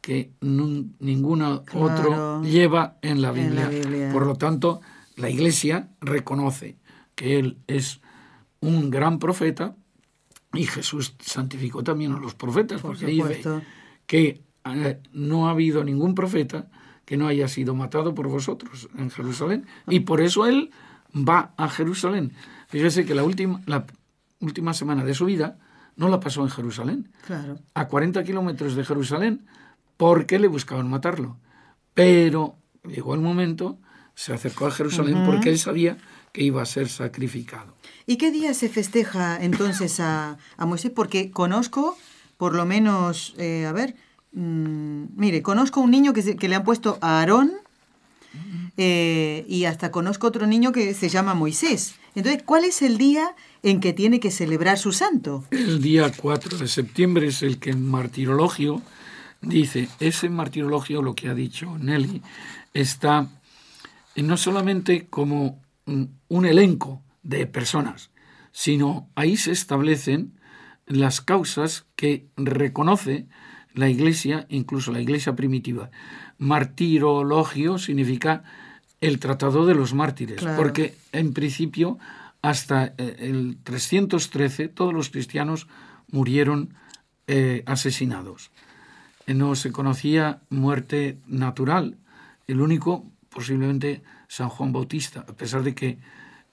[0.02, 3.70] que ninguna otro lleva en la, Biblia.
[4.12, 4.82] Por lo tanto,
[5.16, 6.78] la Iglesia reconoce
[7.16, 8.02] que Él es
[8.60, 9.76] un gran profeta
[10.54, 13.42] y Jesús santificó también a los profetas, porque dice
[14.06, 16.70] que eh, no ha habido ningún profeta
[17.06, 19.66] que no haya sido matado por vosotros en Jerusalén.
[19.88, 20.72] Y por eso Él
[21.16, 22.34] va a Jerusalén.
[22.68, 23.86] Fíjese que la última, la
[24.40, 25.60] última semana de su vida,
[26.00, 27.12] no la pasó en Jerusalén.
[27.28, 27.60] Claro.
[27.74, 29.46] A 40 kilómetros de Jerusalén,
[29.98, 31.38] porque le buscaban matarlo.
[31.94, 32.56] Pero
[32.88, 33.78] llegó el momento,
[34.16, 35.98] se acercó a Jerusalén porque él sabía
[36.32, 37.76] que iba a ser sacrificado.
[38.06, 40.92] ¿Y qué día se festeja entonces a, Moisés?
[40.96, 41.98] Porque conozco,
[42.38, 43.96] por lo menos, eh, a ver,
[44.32, 47.52] mm, mire, conozco un niño que, que le han puesto a Aarón
[48.78, 51.96] eh, y hasta conozco otro niño que se llama Moisés.
[52.16, 55.46] Entonces, ¿cuál es el día en que tiene que celebrar su santo?
[55.52, 58.82] El día 4 de septiembre es el que en martirologio
[59.42, 62.22] dice, ese martirologio, lo que ha dicho Nelly,
[62.74, 63.30] está
[64.16, 68.12] no solamente como un elenco de personas,
[68.52, 70.40] sino ahí se establecen
[70.86, 73.28] las causas que reconoce
[73.74, 75.92] la Iglesia, incluso la Iglesia primitiva.
[76.38, 78.44] Martirologio significa
[79.02, 81.98] el Tratado de los Mártires, porque en principio
[82.42, 85.68] hasta eh, el 313 todos los cristianos
[86.12, 86.74] murieron
[87.28, 88.52] eh, asesinados.
[89.28, 91.98] No se conocía muerte natural.
[92.48, 96.00] El único, posiblemente, San Juan Bautista, a pesar de que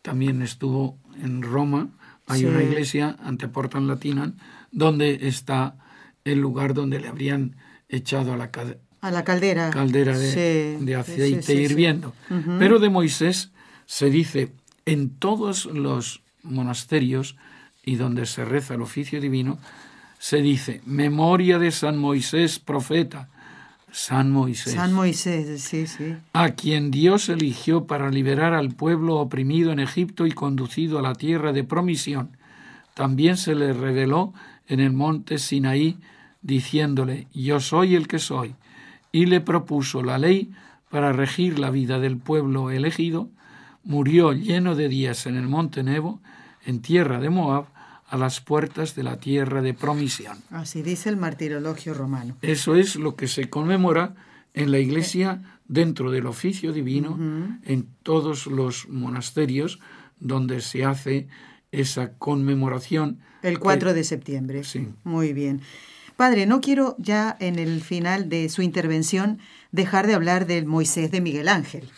[0.02, 1.88] también estuvo en Roma,
[2.26, 4.34] hay una iglesia, ante Portan Latina,
[4.70, 5.76] donde está
[6.24, 7.56] el lugar donde le habrían
[7.88, 8.50] echado a la,
[9.00, 12.14] a la caldera, caldera de, aceite hirviendo.
[12.58, 13.50] Pero de Moisés
[13.86, 14.52] se dice
[14.84, 17.36] en todos los monasterios
[17.84, 19.58] y donde se reza el oficio divino,
[20.18, 23.28] se dice memoria de San Moisés, profeta.
[23.92, 24.74] San Moisés.
[24.74, 26.16] San Moisés, sí, sí.
[26.34, 31.14] A quien Dios eligió para liberar al pueblo oprimido en Egipto y conducido a la
[31.14, 32.36] tierra de promisión.
[32.92, 34.34] También se le reveló
[34.68, 35.96] en el monte Sinaí,
[36.42, 38.54] diciéndole, Yo soy el que soy
[39.16, 40.52] y le propuso la ley
[40.90, 43.30] para regir la vida del pueblo elegido,
[43.82, 46.20] murió lleno de días en el monte Nebo,
[46.66, 47.64] en tierra de Moab,
[48.08, 50.36] a las puertas de la tierra de promisión.
[50.50, 52.36] Así dice el martirologio romano.
[52.42, 54.14] Eso es lo que se conmemora
[54.52, 57.18] en la iglesia dentro del oficio divino,
[57.64, 59.80] en todos los monasterios
[60.20, 61.26] donde se hace
[61.72, 63.20] esa conmemoración.
[63.42, 64.62] El 4 de septiembre.
[64.62, 64.88] Sí.
[65.04, 65.62] Muy bien.
[66.16, 69.38] Padre, no quiero ya en el final de su intervención
[69.70, 71.88] dejar de hablar del Moisés de Miguel Ángel.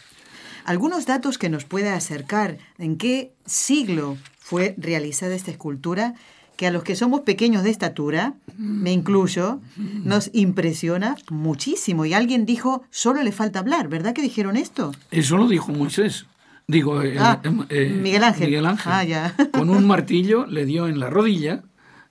[0.65, 6.15] Algunos datos que nos pueda acercar en qué siglo fue realizada esta escultura,
[6.57, 12.05] que a los que somos pequeños de estatura, me incluyo, nos impresiona muchísimo.
[12.05, 14.93] Y alguien dijo, solo le falta hablar, ¿verdad que dijeron esto?
[15.13, 16.27] Eso lo dijo Moisés.
[16.67, 18.49] Digo, eh, Ah, eh, eh, Miguel Ángel.
[18.49, 18.93] Miguel Ángel.
[18.93, 19.35] Ah, ya.
[19.53, 21.63] Con un martillo le dio en la rodilla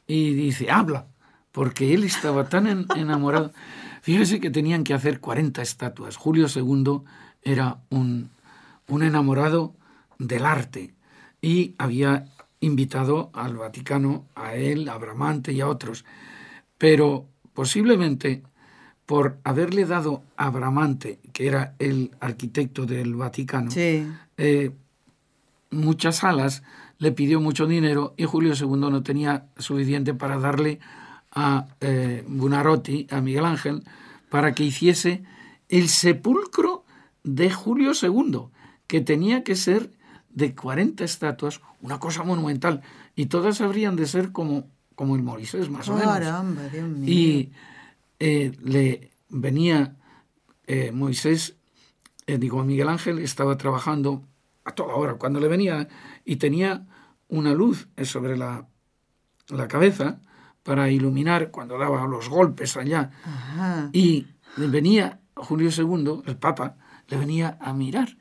[0.08, 1.06] y dice, habla,
[1.58, 3.52] porque él estaba tan en- enamorado.
[4.04, 6.15] Fíjese que tenían que hacer 40 estatuas.
[6.15, 7.02] Julio II
[7.41, 8.30] era un,
[8.88, 9.74] un enamorado
[10.20, 10.93] del arte
[11.41, 12.26] y había
[12.60, 16.06] invitado al Vaticano, a él, a Bramante y a otros.
[16.78, 18.43] Pero posiblemente
[19.08, 24.06] por haberle dado a Bramante, que era el arquitecto del Vaticano, Sí.
[24.38, 24.70] eh,
[25.72, 26.62] muchas salas,
[27.00, 30.80] le pidió mucho dinero y Julio II no tenía suficiente para darle
[31.38, 33.84] a eh, Buonarroti, a Miguel Ángel,
[34.30, 35.23] para que hiciese
[35.69, 36.84] el sepulcro
[37.23, 38.47] de Julio II,
[38.88, 39.91] que tenía que ser
[40.32, 42.82] de 40 estatuas, una cosa monumental,
[43.15, 46.12] y todas habrían de ser como, como el Moisés, más o menos.
[46.12, 47.08] Caramba, Dios mío.
[47.08, 47.52] Y
[48.19, 49.95] eh, le venía
[50.65, 51.56] eh, Moisés,
[52.26, 54.23] eh, digo, Miguel Ángel estaba trabajando
[54.65, 55.88] a toda hora cuando le venía
[56.26, 56.88] y tenía
[57.28, 58.67] una luz sobre la,
[59.50, 60.19] la cabeza
[60.67, 63.10] para iluminar cuando daba los golpes allá.
[63.23, 63.89] Ajá.
[63.93, 64.27] Y
[64.58, 66.75] venía Julio II, el Papa,
[67.08, 68.17] le venía a mirar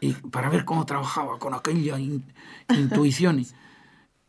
[0.00, 2.24] y para ver cómo trabajaba con aquella in-
[2.70, 3.44] intuición.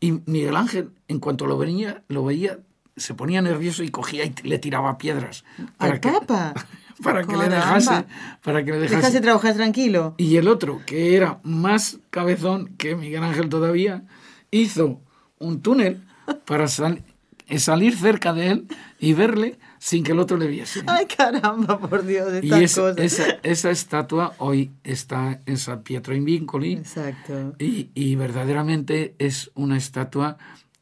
[0.00, 2.58] Y, Miguel Ángel, en cuanto lo venía, lo veía,
[2.96, 5.44] se ponía nervioso y cogía y le tiraba piedras
[5.78, 6.54] ¿Al que, Papa?
[7.04, 8.04] para que le dejase,
[8.42, 8.96] para que le dejase.
[8.96, 10.14] Dejase trabajar tranquilo.
[10.18, 14.02] Y el otro, que era más cabezón que Miguel Ángel todavía,
[14.50, 15.00] hizo
[15.38, 16.02] un túnel
[16.46, 17.04] para sal-
[17.50, 18.66] eh, salir cerca de él
[18.98, 20.82] y verle sin que el otro le viese.
[20.86, 22.98] Ay, caramba, por Dios, Y estas esa, cosas.
[22.98, 27.54] esa, esa estatua hoy está en San Pietro in Vincoli Exacto.
[27.58, 30.36] y, y verdaderamente es una estatua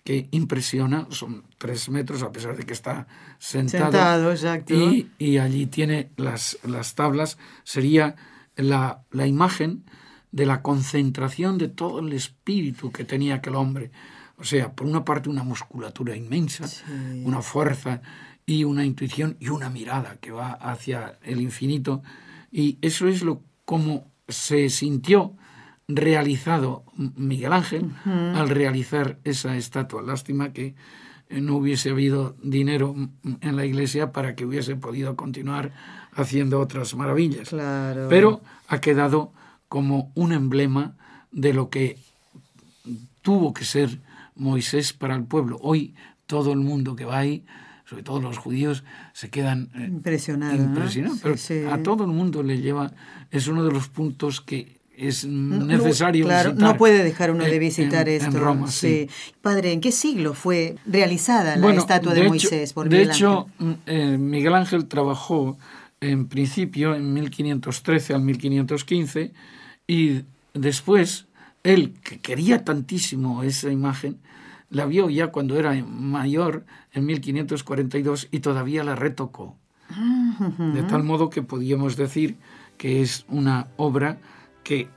[0.04, 3.06] que impresiona, son tres metros a pesar de que está
[3.38, 3.84] sentado.
[3.92, 4.74] Sentado, exacto.
[4.74, 8.16] Y, y allí tiene las, las tablas, sería
[8.56, 9.84] la, la imagen
[10.32, 13.90] de la concentración de todo el espíritu que tenía aquel hombre.
[14.38, 16.64] O sea, por una parte una musculatura inmensa,
[17.24, 18.00] una fuerza
[18.46, 22.02] y una intuición y una mirada que va hacia el infinito.
[22.50, 25.34] Y eso es lo como se sintió
[25.88, 30.02] realizado Miguel Ángel al realizar esa estatua.
[30.02, 30.74] Lástima que
[31.28, 32.94] eh, no hubiese habido dinero
[33.40, 35.72] en la iglesia para que hubiese podido continuar
[36.12, 37.50] haciendo otras maravillas.
[37.50, 38.06] Claro.
[38.08, 39.32] Pero ha quedado
[39.68, 40.96] como un emblema
[41.32, 41.98] de lo que
[43.22, 43.98] tuvo que ser
[44.38, 45.58] Moisés para el pueblo.
[45.60, 45.94] Hoy
[46.26, 47.44] todo el mundo que va ahí,
[47.84, 50.92] sobre todo los judíos, se quedan eh, impresionados.
[50.92, 51.60] Sí, Pero sí.
[51.70, 52.92] a todo el mundo le lleva,
[53.30, 57.44] es uno de los puntos que es necesario no, claro, visitar no puede dejar uno
[57.44, 58.36] de visitar en- esto.
[58.36, 59.08] En Roma, sí.
[59.40, 63.46] Padre, ¿en qué siglo fue realizada la estatua de, hecho- Moisés por de Miguel hecho,
[63.60, 63.66] Ángel?
[63.68, 65.56] mm, eh, Miguel Ángel trabajó
[66.00, 69.32] en principio en 1513 al 1515
[69.86, 70.22] y
[70.54, 71.26] después
[71.62, 74.18] él, que quería tantísimo esa imagen,
[74.70, 79.56] la vio ya cuando era mayor, en 1542, y todavía la retocó.
[80.74, 82.36] De tal modo que podíamos decir
[82.76, 84.18] que es una obra
[84.62, 84.88] que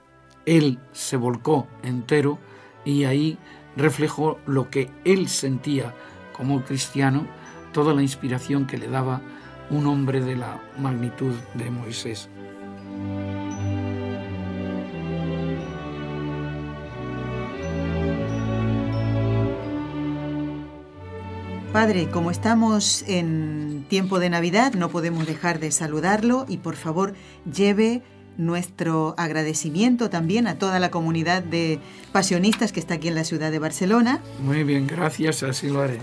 [0.46, 2.38] él se volcó entero
[2.84, 3.38] y ahí
[3.78, 5.94] reflejó lo que él sentía
[6.34, 7.26] como cristiano,
[7.72, 9.22] toda la inspiración que le daba
[9.70, 12.30] un hombre de la magnitud de Moisés.
[21.74, 27.14] Padre, como estamos en tiempo de Navidad, no podemos dejar de saludarlo y por favor
[27.50, 28.02] lleve
[28.38, 31.80] nuestro agradecimiento también a toda la comunidad de
[32.12, 34.22] pasionistas que está aquí en la ciudad de Barcelona.
[34.44, 36.00] Muy bien, gracias, así lo haré.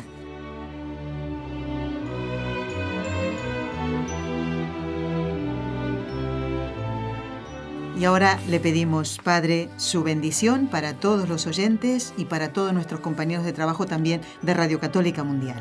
[7.98, 13.00] Y ahora le pedimos, Padre, su bendición para todos los oyentes y para todos nuestros
[13.00, 15.60] compañeros de trabajo también de Radio Católica Mundial.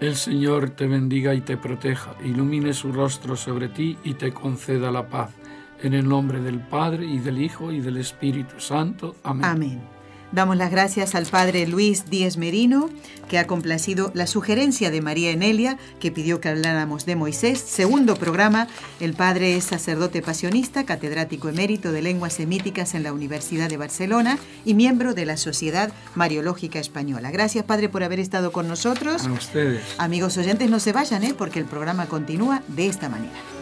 [0.00, 4.90] El Señor te bendiga y te proteja, ilumine su rostro sobre ti y te conceda
[4.90, 5.30] la paz.
[5.80, 9.16] En el nombre del Padre y del Hijo y del Espíritu Santo.
[9.24, 9.44] Amén.
[9.44, 10.01] Amén.
[10.32, 12.88] Damos las gracias al padre Luis Díez Merino,
[13.28, 17.58] que ha complacido la sugerencia de María Enelia, que pidió que habláramos de Moisés.
[17.58, 18.66] Segundo programa,
[18.98, 24.38] el padre es sacerdote pasionista, catedrático emérito de lenguas semíticas en la Universidad de Barcelona
[24.64, 27.30] y miembro de la Sociedad Mariológica Española.
[27.30, 29.26] Gracias, padre, por haber estado con nosotros.
[29.26, 29.82] A ustedes.
[29.98, 31.34] Amigos oyentes, no se vayan, ¿eh?
[31.36, 33.61] porque el programa continúa de esta manera.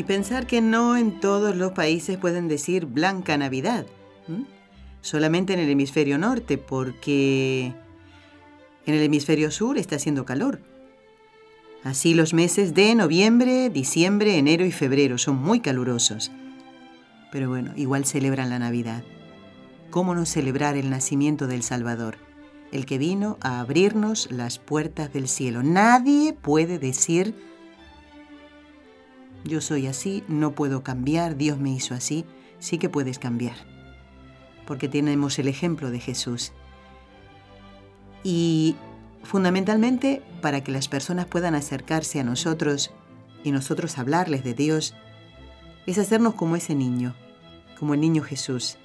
[0.00, 3.84] Y pensar que no en todos los países pueden decir Blanca Navidad.
[5.02, 7.74] Solamente en el hemisferio norte, porque
[8.86, 10.62] en el hemisferio sur está haciendo calor.
[11.84, 16.32] Así los meses de noviembre, diciembre, enero y febrero son muy calurosos.
[17.30, 19.04] Pero bueno, igual celebran la Navidad.
[19.90, 22.16] ¿Cómo no celebrar el nacimiento del Salvador?
[22.72, 25.62] El que vino a abrirnos las puertas del cielo.
[25.62, 27.49] Nadie puede decir
[29.44, 32.24] yo soy así, no puedo cambiar, Dios me hizo así,
[32.58, 33.56] sí que puedes cambiar,
[34.66, 36.52] porque tenemos el ejemplo de Jesús.
[38.22, 38.76] Y
[39.22, 42.92] fundamentalmente para que las personas puedan acercarse a nosotros
[43.44, 44.94] y nosotros hablarles de Dios,
[45.86, 47.14] es hacernos como ese niño,
[47.78, 48.76] como el niño Jesús,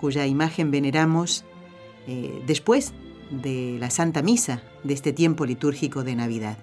[0.00, 1.44] cuya imagen veneramos
[2.08, 2.92] eh, después
[3.30, 6.58] de la Santa Misa de este tiempo litúrgico de Navidad.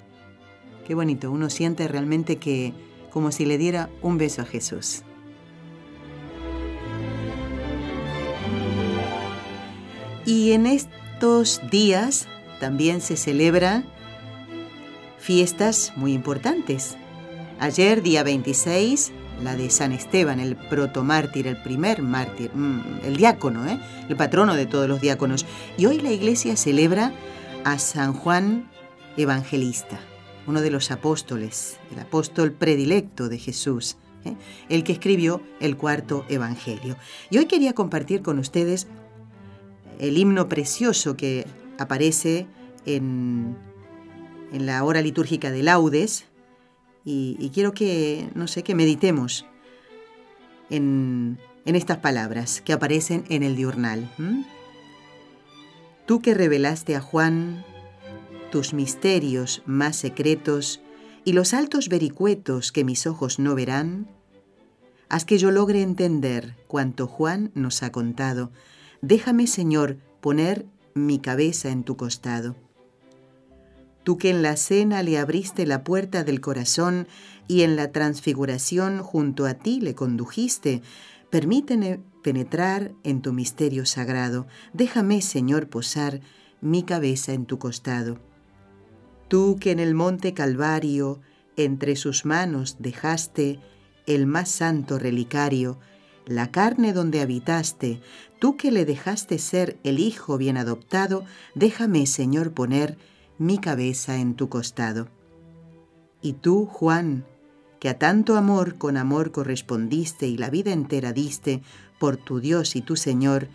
[0.86, 2.74] Qué bonito, uno siente realmente que
[3.10, 5.04] como si le diera un beso a Jesús.
[10.26, 12.28] Y en estos días
[12.60, 13.84] también se celebra
[15.18, 16.98] fiestas muy importantes.
[17.60, 19.12] Ayer, día 26,
[19.44, 23.80] la de San Esteban, el protomártir, el primer mártir, mm, el diácono, ¿eh?
[24.08, 25.46] el patrono de todos los diáconos.
[25.78, 27.12] Y hoy la iglesia celebra
[27.64, 28.70] a San Juan
[29.18, 30.00] Evangelista
[30.50, 34.36] uno de los apóstoles, el apóstol predilecto de Jesús, ¿eh?
[34.68, 36.98] el que escribió el cuarto Evangelio.
[37.30, 38.88] Y hoy quería compartir con ustedes
[40.00, 41.46] el himno precioso que
[41.78, 42.48] aparece
[42.88, 43.56] en,
[44.52, 46.26] en la hora litúrgica de laudes
[47.06, 49.46] y, quiero que, no sé, que meditemos
[50.70, 54.12] en, estas palabras que aparecen en el diurnal.
[56.08, 57.64] Tú que revelaste a Juan
[58.50, 60.82] tus misterios más secretos
[61.26, 64.08] y los altos vericuetos que mis ojos no verán,
[65.10, 68.52] haz que yo logre entender cuanto Juan nos ha contado.
[69.02, 72.56] Déjame, Señor, poner mi cabeza en tu costado.
[74.04, 77.08] Tú que en la cena le abriste la puerta del corazón
[77.48, 80.82] y en la transfiguración junto a ti le condujiste,
[81.30, 84.48] permíteme penetrar en tu misterio sagrado.
[84.74, 86.22] Déjame, Señor, posar
[86.62, 88.29] mi cabeza en tu costado.
[89.30, 91.22] Tú que en el monte Calvario
[91.56, 93.60] entre sus manos dejaste
[94.08, 95.78] el más santo relicario,
[96.26, 98.02] la carne donde habitaste,
[98.40, 102.98] tú que le dejaste ser el Hijo bien adoptado, déjame, Señor, poner
[103.38, 105.10] mi cabeza en tu costado.
[106.24, 107.24] Y tú, Juan,
[107.80, 111.62] que a tanto amor con amor correspondiste y la vida entera diste
[112.00, 113.48] por tu Dios y tu Señor,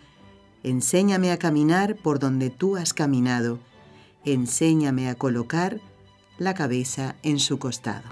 [0.63, 3.59] enséñame a caminar por donde tú has caminado
[4.25, 5.79] enséñame a colocar
[6.37, 8.09] la cabeza en su costado.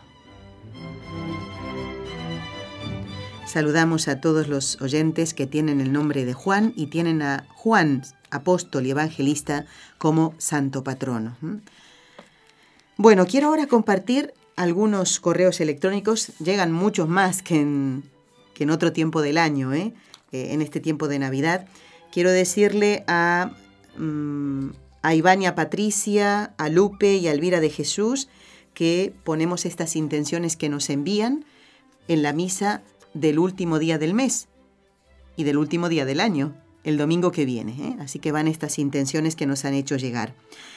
[3.46, 8.02] Saludamos a todos los oyentes que tienen el nombre de Juan y tienen a Juan,
[8.32, 9.66] apóstol y evangelista,
[9.98, 11.38] como santo patrono.
[12.98, 16.32] Bueno, quiero ahora compartir algunos correos electrónicos.
[16.40, 18.04] Llegan muchos más que en,
[18.72, 19.94] otro tiempo del año, ¿eh?
[20.32, 21.68] Eh, en este tiempo de Navidad.
[22.12, 23.52] Quiero decirle a,
[23.98, 24.70] mm,
[25.04, 28.30] a Ivania Patricia, a Lupe y a Elvira de Jesús
[28.74, 31.46] que ponemos estas intenciones que nos envían
[32.08, 32.82] en la misa
[33.14, 34.48] del último día del mes
[35.36, 37.74] y del último día del año, el domingo que viene.
[37.80, 37.96] ¿eh?
[38.00, 40.34] Así que van estas intenciones que nos han hecho llegar.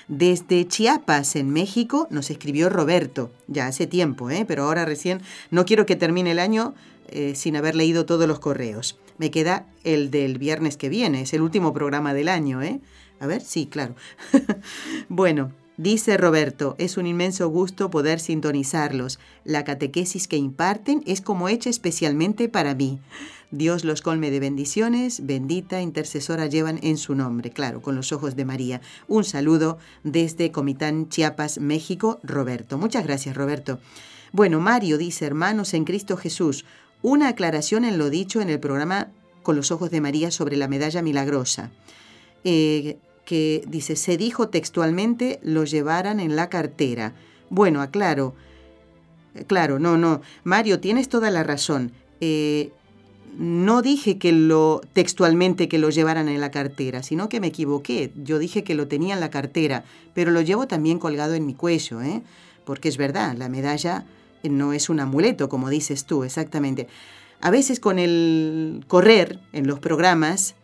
[0.09, 4.45] Desde Chiapas, en México, nos escribió Roberto, ya hace tiempo, ¿eh?
[4.47, 6.75] pero ahora recién no quiero que termine el año
[7.09, 8.99] eh, sin haber leído todos los correos.
[9.19, 12.81] Me queda el del viernes que viene, es el último programa del año, ¿eh?
[13.21, 13.95] A ver, sí, claro.
[15.09, 19.19] bueno, dice Roberto, es un inmenso gusto poder sintonizarlos.
[19.45, 23.01] La catequesis que imparten es como hecha especialmente para mí.
[23.53, 28.35] Dios los colme de bendiciones, bendita intercesora llevan en su nombre, claro, con los ojos
[28.35, 28.81] de María.
[29.07, 32.77] Un saludo desde Comitán, Chiapas, México, Roberto.
[32.77, 33.79] Muchas gracias, Roberto.
[34.33, 36.65] Bueno, Mario dice, hermanos en Cristo Jesús,
[37.03, 39.09] una aclaración en lo dicho en el programa
[39.43, 41.71] Con los ojos de María sobre la medalla milagrosa.
[42.43, 47.13] Eh, que dice, se dijo textualmente, lo llevaran en la cartera.
[47.51, 48.35] Bueno, aclaro.
[49.47, 50.23] Claro, no, no.
[50.45, 51.93] Mario, tienes toda la razón.
[52.21, 52.71] Eh,
[53.37, 58.13] no dije que lo textualmente que lo llevaran en la cartera, sino que me equivoqué.
[58.17, 61.53] Yo dije que lo tenía en la cartera, pero lo llevo también colgado en mi
[61.53, 62.23] cuello, ¿eh?
[62.65, 64.07] porque es verdad, la medalla
[64.43, 66.87] no es un amuleto, como dices tú, exactamente.
[67.41, 70.55] A veces con el correr en los programas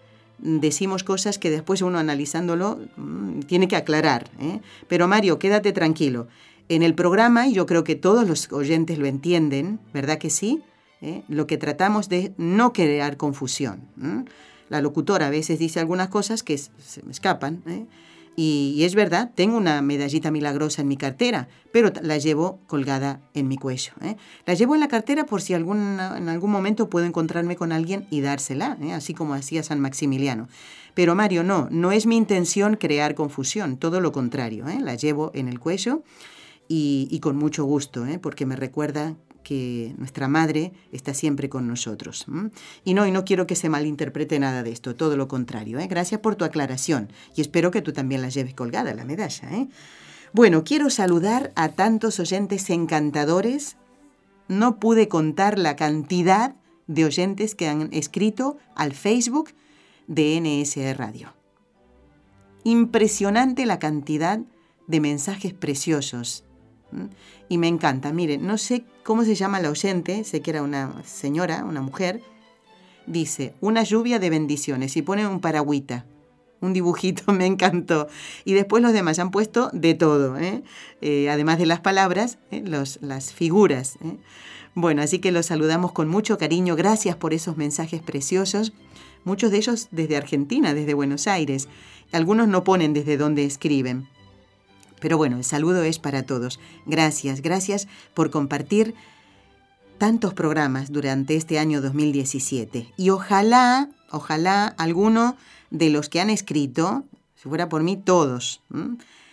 [0.43, 4.31] decimos cosas que después uno analizándolo mm, tiene que aclarar.
[4.41, 4.61] ¿eh?
[4.89, 6.29] Pero Mario, quédate tranquilo.
[6.69, 10.63] En el programa, y yo creo que todos los oyentes lo entienden, ¿verdad que sí?
[11.01, 11.23] ¿Eh?
[11.29, 13.89] Lo que tratamos de no crear confusión.
[14.69, 17.63] La locutora a veces dice algunas cosas que se me escapan.
[18.35, 23.47] Y, es verdad, tengo una medallita milagrosa en mi cartera, pero la llevo colgada en
[23.47, 23.93] mi cuello.
[24.01, 24.17] ¿eh?
[24.47, 28.23] La llevo en la cartera por si en algún momento puedo encontrarme con alguien y
[28.23, 28.93] dársela, ¿eh?
[28.93, 30.49] así como hacía San Maximiliano.
[30.95, 34.67] Pero Mario, no, no es mi intención crear confusión, todo lo contrario.
[34.69, 34.79] ¿eh?
[34.81, 36.03] La llevo en el cuello
[36.75, 42.27] y con mucho gusto, porque me recuerda que nuestra madre está siempre con nosotros.
[42.85, 45.79] Y no, y no quiero que se malinterprete nada de esto, todo lo contrario.
[45.79, 45.87] ¿eh?
[45.87, 49.51] Gracias por tu aclaración y espero que tú también la lleves colgada, la medalla.
[49.53, 49.69] ¿eh?
[50.33, 53.77] Bueno, quiero saludar a tantos oyentes encantadores.
[54.49, 56.55] No pude contar la cantidad
[56.87, 59.51] de oyentes que han escrito al Facebook
[60.07, 61.33] de NSE Radio.
[62.65, 64.41] Impresionante la cantidad
[64.87, 66.45] de mensajes preciosos
[67.49, 68.13] y me encanta.
[68.13, 72.23] Mire, no sé cómo se llama la oyente, sé que era una señora, una mujer.
[73.07, 76.07] Dice, una lluvia de bendiciones y pone un paragüita.
[76.61, 78.09] Un dibujito, me encantó.
[78.45, 80.63] Y después los demás han puesto de todo, ¿eh?
[81.01, 82.63] Eh, además de las palabras, ¿eh?
[82.65, 83.99] las figuras.
[84.75, 86.77] Bueno, así que los saludamos con mucho cariño.
[86.77, 88.73] Gracias por esos mensajes preciosos.
[89.25, 91.69] Muchos de ellos desde Argentina, desde Buenos Aires.
[92.13, 94.09] Algunos no ponen desde dónde escriben.
[95.03, 96.61] Pero bueno, el saludo es para todos.
[96.87, 98.95] Gracias, gracias por compartir
[99.99, 102.93] tantos programas durante este año 2017.
[102.97, 105.37] Y ojalá, ojalá alguno
[105.73, 107.03] de los que han escrito,
[107.35, 108.63] si fuera por mí, todos,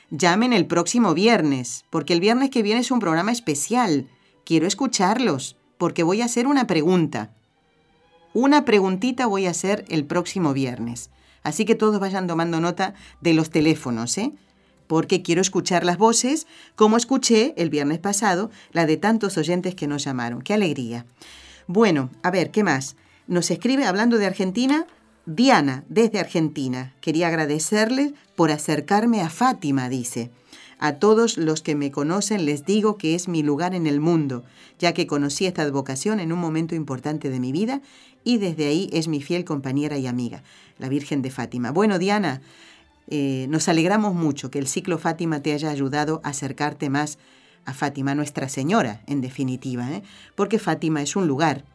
[0.10, 4.08] llamen el próximo viernes, porque el viernes que viene es un programa especial.
[4.46, 7.30] Quiero escucharlos, porque voy a hacer una pregunta.
[8.34, 11.12] Una preguntita voy a hacer el próximo viernes.
[11.44, 14.34] Así que todos vayan tomando nota de los teléfonos, ¿eh?
[14.90, 19.86] Porque quiero escuchar las voces, como escuché el viernes pasado la de tantos oyentes que
[19.86, 20.42] nos llamaron.
[20.42, 21.06] ¡Qué alegría!
[21.68, 22.96] Bueno, a ver, ¿qué más?
[23.28, 24.88] Nos escribe, hablando de Argentina,
[25.28, 26.96] Diana, desde Argentina.
[27.02, 30.32] Quería agradecerle por acercarme a Fátima, dice.
[30.80, 34.44] A todos los que me conocen les digo que es mi lugar en el mundo,
[34.80, 37.84] ya que conocí esta advocación en un momento importante de mi vida
[38.24, 40.42] y desde ahí es mi fiel compañera y amiga,
[40.80, 41.70] la Virgen de Fátima.
[41.70, 42.42] Bueno, Diana,
[43.12, 47.18] eh, nos alegramos mucho que el ciclo Fátima te haya ayudado a acercarte más
[47.66, 50.04] a Fátima, Nuestra Señora, en definitiva, ¿eh?
[50.36, 51.66] porque Fátima es un lugar.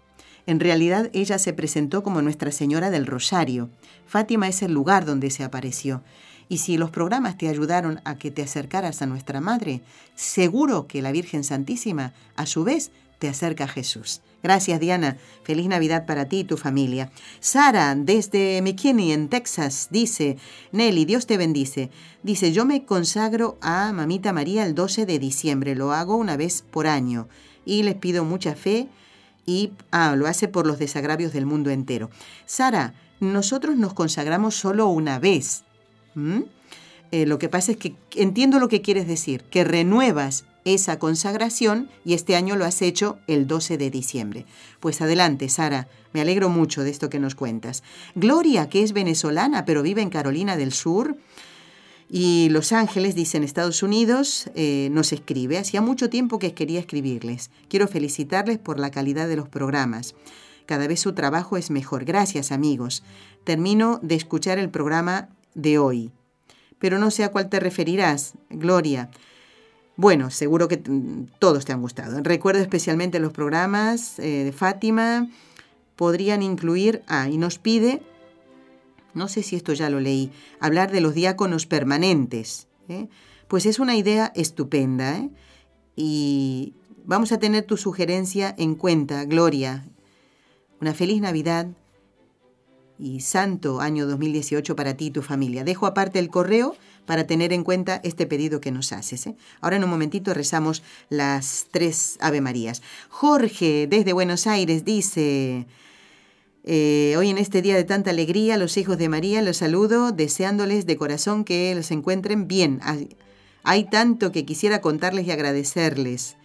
[0.47, 3.70] En realidad ella se presentó como Nuestra Señora del Rosario.
[4.07, 6.03] Fátima es el lugar donde se apareció.
[6.49, 9.80] Y si los programas te ayudaron a que te acercaras a nuestra Madre,
[10.14, 12.93] seguro que la Virgen Santísima, a su vez,
[13.29, 14.20] acerca a Jesús.
[14.43, 15.16] Gracias, Diana.
[15.43, 17.11] Feliz Navidad para ti y tu familia.
[17.41, 20.37] Sara, desde McKinney, en Texas, dice,
[20.70, 21.91] Nelly, Dios te bendice.
[22.22, 25.75] Dice, yo me consagro a Mamita María el 12 de diciembre.
[25.75, 27.27] Lo hago una vez por año.
[27.64, 28.89] Y les pido mucha fe
[29.47, 32.11] y ah, lo hace por los desagravios del mundo entero.
[32.45, 35.64] Sara, nosotros nos consagramos solo una vez.
[37.11, 41.91] Eh, lo que pasa es que entiendo lo que quieres decir, que renuevas esa consagración
[42.05, 44.47] y este año lo has hecho el 12 de diciembre.
[44.81, 47.83] Pues adelante, Sara, me alegro mucho de esto que nos cuentas.
[48.15, 51.17] Gloria, que es venezolana pero vive en Carolina del Sur,
[52.09, 55.59] y Los Ángeles, dice en Estados Unidos, eh, nos escribe.
[55.59, 57.51] Hacía mucho tiempo que quería escribirles.
[57.69, 60.15] Quiero felicitarles por la calidad de los programas.
[60.67, 62.05] Cada vez su trabajo es mejor.
[62.05, 63.03] Gracias, amigos.
[63.45, 66.12] Termino de escuchar el programa de hoy.
[66.79, 69.11] Pero no sé a cuál te referirás, Gloria.
[69.97, 70.82] Bueno, seguro que
[71.38, 72.20] todos te han gustado.
[72.22, 75.28] Recuerdo especialmente los programas eh, de Fátima.
[75.97, 78.03] Podrían incluir, ah, y nos pide
[79.14, 80.30] no sé si esto ya lo leí,
[80.61, 82.66] hablar de los diáconos permanentes.
[82.88, 83.09] ¿eh?
[83.49, 85.16] Pues es una idea estupenda.
[85.18, 85.30] ¿eh?
[85.97, 86.74] Y
[87.05, 89.84] vamos a tener tu sugerencia en cuenta, Gloria.
[90.80, 91.68] Una feliz Navidad
[92.99, 95.64] y santo año 2018 para ti y tu familia.
[95.64, 96.76] Dejo aparte el correo
[97.07, 99.26] para tener en cuenta este pedido que nos haces.
[99.26, 99.36] ¿eh?
[99.61, 102.82] Ahora en un momentito rezamos las tres Ave Marías.
[103.09, 105.66] Jorge, desde Buenos Aires, dice...
[106.66, 110.86] Eh, hoy en este día de tanta alegría, los hijos de María los saludo deseándoles
[110.86, 112.80] de corazón que los encuentren bien.
[113.64, 116.36] Hay, tanto que quisiera contarles y agradecerles.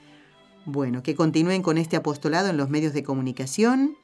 [0.66, 3.95] Bueno, que continúen con este apostolado en los medios de comunicación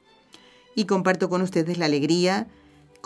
[0.74, 2.48] y comparto con ustedes la alegría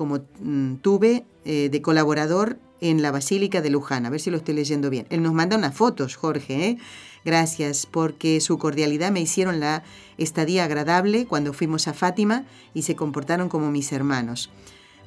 [0.00, 4.06] como mm, tuve eh, de colaborador en la Basílica de Luján.
[4.06, 5.06] A ver si lo estoy leyendo bien.
[5.10, 6.68] Él nos manda unas fotos, Jorge.
[6.68, 6.78] ¿eh?
[7.22, 9.82] Gracias, porque su cordialidad me hicieron la
[10.16, 14.48] estadía agradable cuando fuimos a Fátima y se comportaron como mis hermanos.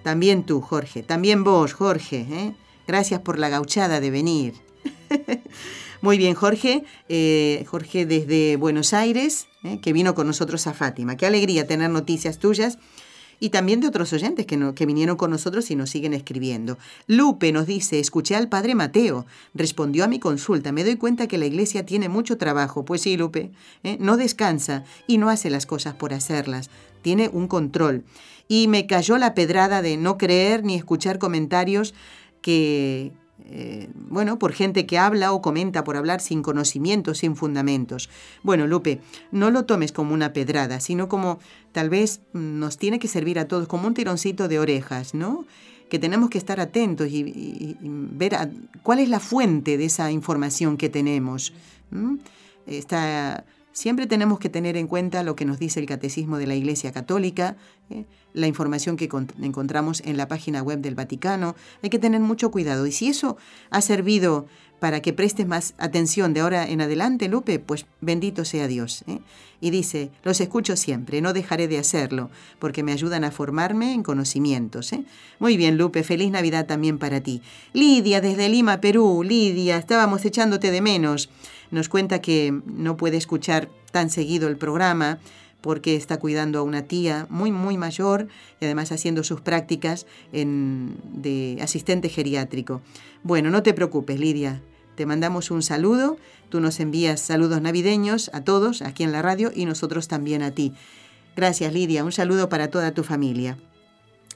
[0.03, 1.01] También tú, Jorge.
[1.01, 2.27] También vos, Jorge.
[2.29, 2.55] ¿eh?
[2.85, 4.53] Gracias por la gauchada de venir.
[6.01, 6.83] Muy bien, Jorge.
[7.09, 9.79] Eh, Jorge desde Buenos Aires, ¿eh?
[9.81, 11.17] que vino con nosotros a Fátima.
[11.17, 12.77] Qué alegría tener noticias tuyas
[13.43, 16.77] y también de otros oyentes que, que vinieron con nosotros y nos siguen escribiendo.
[17.07, 21.37] Lupe nos dice, escuché al padre Mateo, respondió a mi consulta, me doy cuenta que
[21.37, 22.85] la iglesia tiene mucho trabajo.
[22.85, 23.51] Pues sí, Lupe,
[23.83, 23.97] ¿eh?
[23.99, 26.69] no descansa y no hace las cosas por hacerlas,
[27.01, 28.05] tiene un control.
[28.47, 31.93] Y me cayó la pedrada de no creer ni escuchar comentarios
[32.41, 33.11] que,
[33.45, 38.09] eh, bueno, por gente que habla o comenta por hablar sin conocimientos, sin fundamentos.
[38.41, 41.39] Bueno, Lupe, no lo tomes como una pedrada, sino como
[41.71, 45.45] tal vez nos tiene que servir a todos como un tironcito de orejas, ¿no?
[45.89, 48.37] Que tenemos que estar atentos y, ver
[48.81, 51.53] cuál es la fuente de esa información que tenemos.
[52.65, 53.43] Está
[53.73, 56.91] Siempre tenemos que tener en cuenta lo que nos dice el Catecismo de la Iglesia
[56.91, 57.57] Católica,
[57.89, 58.05] ¿eh?
[58.33, 59.09] la información que
[59.41, 61.55] encontramos en la página web del Vaticano.
[61.81, 62.85] Hay que tener mucho cuidado.
[62.85, 63.35] Y si eso
[63.71, 64.45] ha servido
[64.83, 69.05] para que prestes más atención de ahora en adelante, Lupe, pues bendito sea Dios.
[69.07, 69.19] ¿eh?
[69.61, 72.29] Y dice, los escucho siempre, no dejaré de hacerlo,
[72.59, 74.91] porque me ayudan a formarme en conocimientos.
[74.91, 75.05] ¿eh?
[75.39, 77.41] Muy bien, Lupe, feliz Navidad también para ti.
[77.71, 81.29] Lidia, desde Lima, Perú, Lidia, estábamos echándote de menos.
[81.71, 85.19] Nos cuenta que no puede escuchar tan seguido el programa
[85.61, 88.27] porque está cuidando a una tía muy, muy mayor
[88.59, 92.81] y además haciendo sus prácticas en, de asistente geriátrico.
[93.23, 94.61] Bueno, no te preocupes, Lidia.
[94.95, 96.17] Te mandamos un saludo.
[96.49, 100.51] Tú nos envías saludos navideños a todos aquí en la radio y nosotros también a
[100.51, 100.73] ti.
[101.35, 102.03] Gracias, Lidia.
[102.03, 103.57] Un saludo para toda tu familia.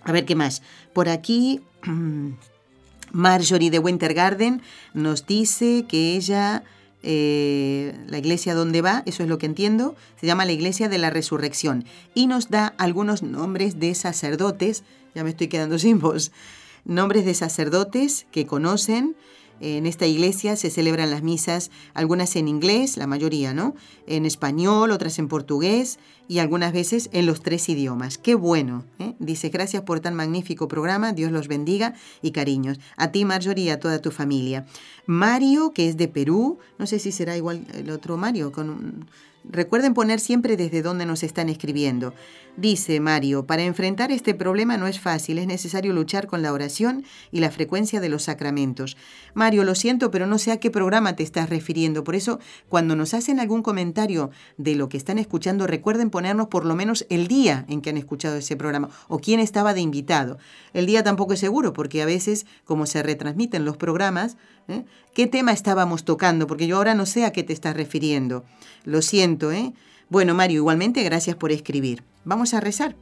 [0.03, 0.61] A ver qué más.
[0.93, 1.61] Por aquí,
[3.11, 4.61] Marjorie de Winter Garden
[4.93, 6.63] nos dice que ella
[7.03, 10.97] eh, la iglesia donde va, eso es lo que entiendo, se llama la iglesia de
[10.97, 11.85] la resurrección
[12.15, 14.83] y nos da algunos nombres de sacerdotes,
[15.13, 16.31] ya me estoy quedando sin voz,
[16.85, 19.15] nombres de sacerdotes que conocen
[19.61, 23.75] en esta iglesia se celebran las misas, algunas en inglés, la mayoría, ¿no?
[24.05, 28.17] En español, otras en portugués y algunas veces en los tres idiomas.
[28.17, 28.83] Qué bueno.
[28.99, 29.13] ¿eh?
[29.19, 32.79] Dice, gracias por tan magnífico programa, Dios los bendiga y cariños.
[32.97, 34.65] A ti, Marjorie, y a toda tu familia.
[35.05, 39.07] Mario, que es de Perú, no sé si será igual el otro Mario, con
[39.49, 42.13] Recuerden poner siempre desde dónde nos están escribiendo.
[42.57, 47.05] Dice Mario, para enfrentar este problema no es fácil, es necesario luchar con la oración
[47.31, 48.97] y la frecuencia de los sacramentos.
[49.35, 52.03] Mario, lo siento, pero no sé a qué programa te estás refiriendo.
[52.03, 56.65] Por eso, cuando nos hacen algún comentario de lo que están escuchando, recuerden ponernos por
[56.65, 60.39] lo menos el día en que han escuchado ese programa o quién estaba de invitado.
[60.73, 64.35] El día tampoco es seguro, porque a veces, como se retransmiten los programas,
[64.67, 64.83] ¿eh?
[65.13, 66.47] ¿qué tema estábamos tocando?
[66.47, 68.45] Porque yo ahora no sé a qué te estás refiriendo.
[68.83, 69.73] Lo siento, ¿eh?
[70.09, 72.03] Bueno, Mario, igualmente gracias por escribir.
[72.25, 72.95] Vamos a rezar.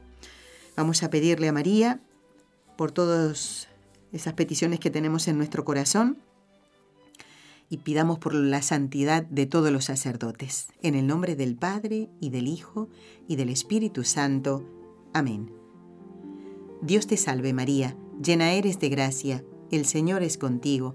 [0.76, 2.00] Vamos a pedirle a María
[2.76, 3.68] por todas
[4.12, 6.18] esas peticiones que tenemos en nuestro corazón
[7.68, 10.68] y pidamos por la santidad de todos los sacerdotes.
[10.82, 12.88] En el nombre del Padre y del Hijo
[13.26, 14.64] y del Espíritu Santo.
[15.12, 15.50] Amén.
[16.82, 20.94] Dios te salve María, llena eres de gracia, el Señor es contigo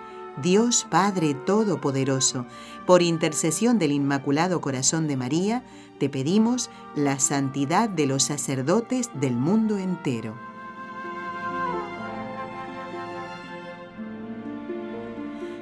[0.37, 2.45] Dios Padre Todopoderoso,
[2.87, 5.63] por intercesión del Inmaculado Corazón de María,
[5.99, 10.35] te pedimos la santidad de los sacerdotes del mundo entero.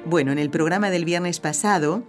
[0.06, 2.02] Bueno, en el programa del viernes pasado,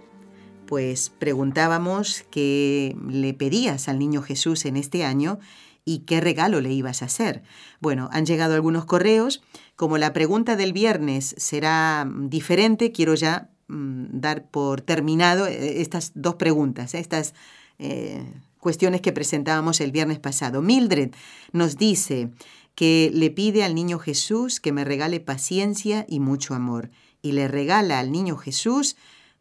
[0.66, 5.38] pues preguntábamos qué le pedías al niño Jesús en este año
[5.84, 7.42] y qué regalo le ibas a hacer.
[7.80, 9.42] Bueno, han llegado algunos correos.
[9.76, 16.12] Como la pregunta del viernes será diferente, quiero ya mm, dar por terminado eh, estas
[16.14, 17.34] dos preguntas, estas
[17.78, 18.24] eh,
[18.58, 20.62] cuestiones que presentábamos el viernes pasado.
[20.62, 21.10] Mildred
[21.52, 22.30] nos dice
[22.74, 26.90] que le pide al niño Jesús que me regale paciencia y mucho amor.
[27.22, 28.96] Y le regala al niño Jesús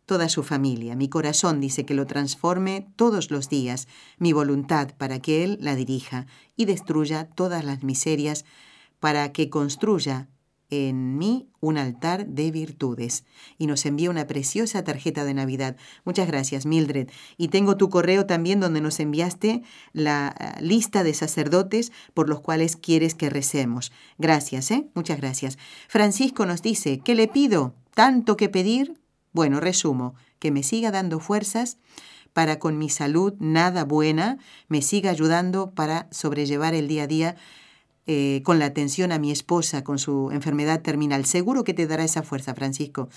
[0.06, 0.96] toda su familia.
[0.96, 5.76] Mi corazón dice que lo transforme todos los días, mi voluntad para que Él la
[5.76, 6.26] dirija
[6.58, 8.44] y destruya todas las miserias,
[9.02, 10.30] para que construya
[10.70, 13.26] en mí un altar de virtudes.
[13.58, 15.76] Y nos envía una preciosa tarjeta de Navidad.
[16.06, 17.10] Muchas gracias, Mildred.
[17.36, 22.40] Y tengo tu correo también donde nos enviaste la eh, lista de sacerdotes por los
[22.40, 23.92] cuales quieres que recemos.
[24.18, 24.88] Gracias, ¿eh?
[24.94, 25.58] Muchas gracias.
[25.90, 27.76] Francisco nos dice, ¿qué le pido?
[27.94, 28.94] ¿Tanto que pedir?
[29.34, 31.78] Bueno, resumo, que me siga dando fuerzas
[32.34, 34.38] para con mi salud nada buena,
[34.70, 37.36] me siga ayudando para sobrellevar el día a día
[38.08, 41.26] eh, con la atención a mi esposa con su enfermedad terminal.
[41.26, 43.10] Seguro que te dará esa fuerza, Francisco.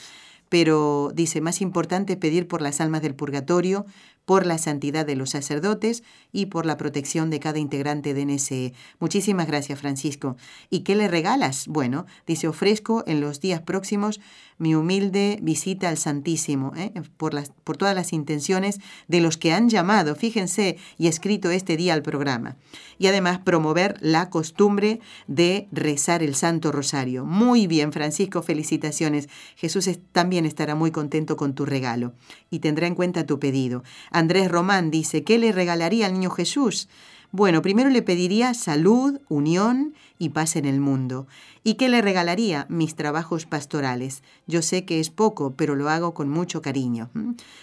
[0.49, 3.87] Pero dice, más importante pedir por las almas del purgatorio,
[4.24, 6.02] por la santidad de los sacerdotes
[6.32, 8.72] y por la protección de cada integrante de NSE.
[8.98, 10.36] Muchísimas gracias, Francisco.
[10.70, 11.68] ¿Y qué le regalas?
[11.68, 14.20] Bueno, dice, ofrezco en los días próximos
[14.56, 16.92] mi humilde visita al Santísimo, ¿eh?
[17.16, 21.76] por, las, por todas las intenciones de los que han llamado, fíjense, y escrito este
[21.76, 22.56] día al programa.
[22.96, 27.24] Y además promover la costumbre de rezar el Santo Rosario.
[27.24, 29.28] Muy bien, Francisco, felicitaciones.
[29.56, 32.12] Jesús también estará muy contento con tu regalo
[32.50, 33.82] y tendrá en cuenta tu pedido.
[34.14, 36.88] Andrés Román dice, ¿qué le regalaría al niño Jesús?
[37.32, 41.26] Bueno, primero le pediría salud, unión y paz en el mundo.
[41.64, 42.64] ¿Y qué le regalaría?
[42.68, 44.22] Mis trabajos pastorales.
[44.46, 47.10] Yo sé que es poco, pero lo hago con mucho cariño,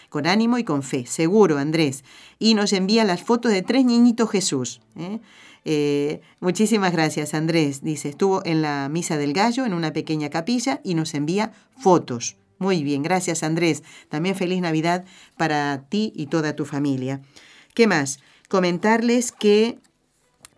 [0.09, 2.03] con ánimo y con fe, seguro, Andrés.
[2.37, 4.81] Y nos envía las fotos de tres niñitos Jesús.
[4.97, 5.21] ¿eh?
[5.63, 7.81] Eh, muchísimas gracias, Andrés.
[7.81, 12.35] Dice, estuvo en la Misa del Gallo, en una pequeña capilla, y nos envía fotos.
[12.61, 13.81] Muy bien, gracias Andrés.
[14.07, 15.03] También feliz Navidad
[15.35, 17.19] para ti y toda tu familia.
[17.73, 18.19] ¿Qué más?
[18.49, 19.79] Comentarles que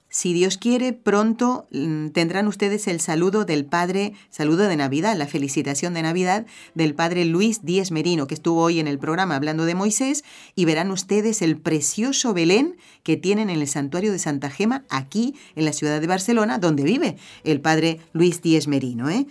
[0.09, 5.27] si Dios quiere, pronto mm, tendrán ustedes el saludo del Padre, saludo de Navidad, la
[5.27, 6.45] felicitación de Navidad
[6.75, 10.25] del Padre Luis Díez Merino, que estuvo hoy en el programa hablando de Moisés,
[10.55, 15.35] y verán ustedes el precioso Belén que tienen en el santuario de Santa Gema, aquí
[15.55, 19.09] en la ciudad de Barcelona, donde vive el Padre Luis Díez Merino.
[19.09, 19.25] ¿eh?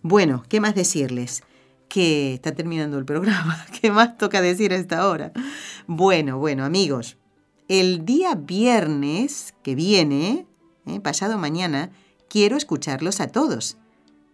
[0.00, 1.42] Bueno, ¿qué más decirles?
[1.88, 3.64] Que está terminando el programa.
[3.80, 5.32] ¿Qué más toca decir a esta hora?
[5.86, 7.16] Bueno, bueno, amigos,
[7.68, 10.46] el día viernes que viene,
[10.86, 11.90] eh, pasado mañana,
[12.28, 13.76] quiero escucharlos a todos,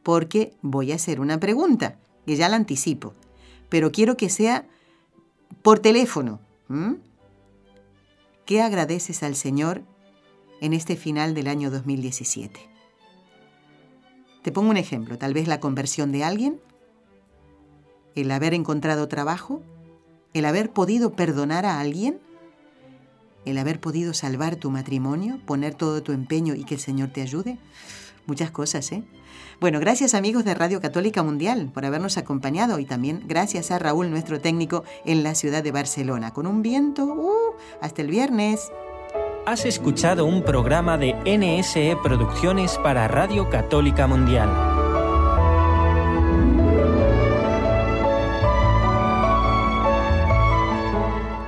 [0.02, 3.14] porque voy a hacer una pregunta, que ya la anticipo,
[3.68, 4.66] pero quiero que sea
[5.62, 6.40] por teléfono.
[8.46, 9.82] ¿Qué agradeces al Señor
[10.60, 12.60] en este final del año 2017?
[14.42, 16.60] Te pongo un ejemplo, tal vez la conversión de alguien,
[18.14, 19.62] el haber encontrado trabajo,
[20.34, 22.20] el haber podido perdonar a alguien,
[23.44, 27.22] el haber podido salvar tu matrimonio, poner todo tu empeño y que el Señor te
[27.22, 27.58] ayude.
[28.26, 29.02] Muchas cosas, ¿eh?
[29.60, 34.10] Bueno, gracias amigos de Radio Católica Mundial por habernos acompañado y también gracias a Raúl,
[34.10, 38.70] nuestro técnico en la ciudad de Barcelona, con un viento, uh, hasta el viernes.
[39.46, 44.69] Has escuchado un programa de NSE Producciones para Radio Católica Mundial.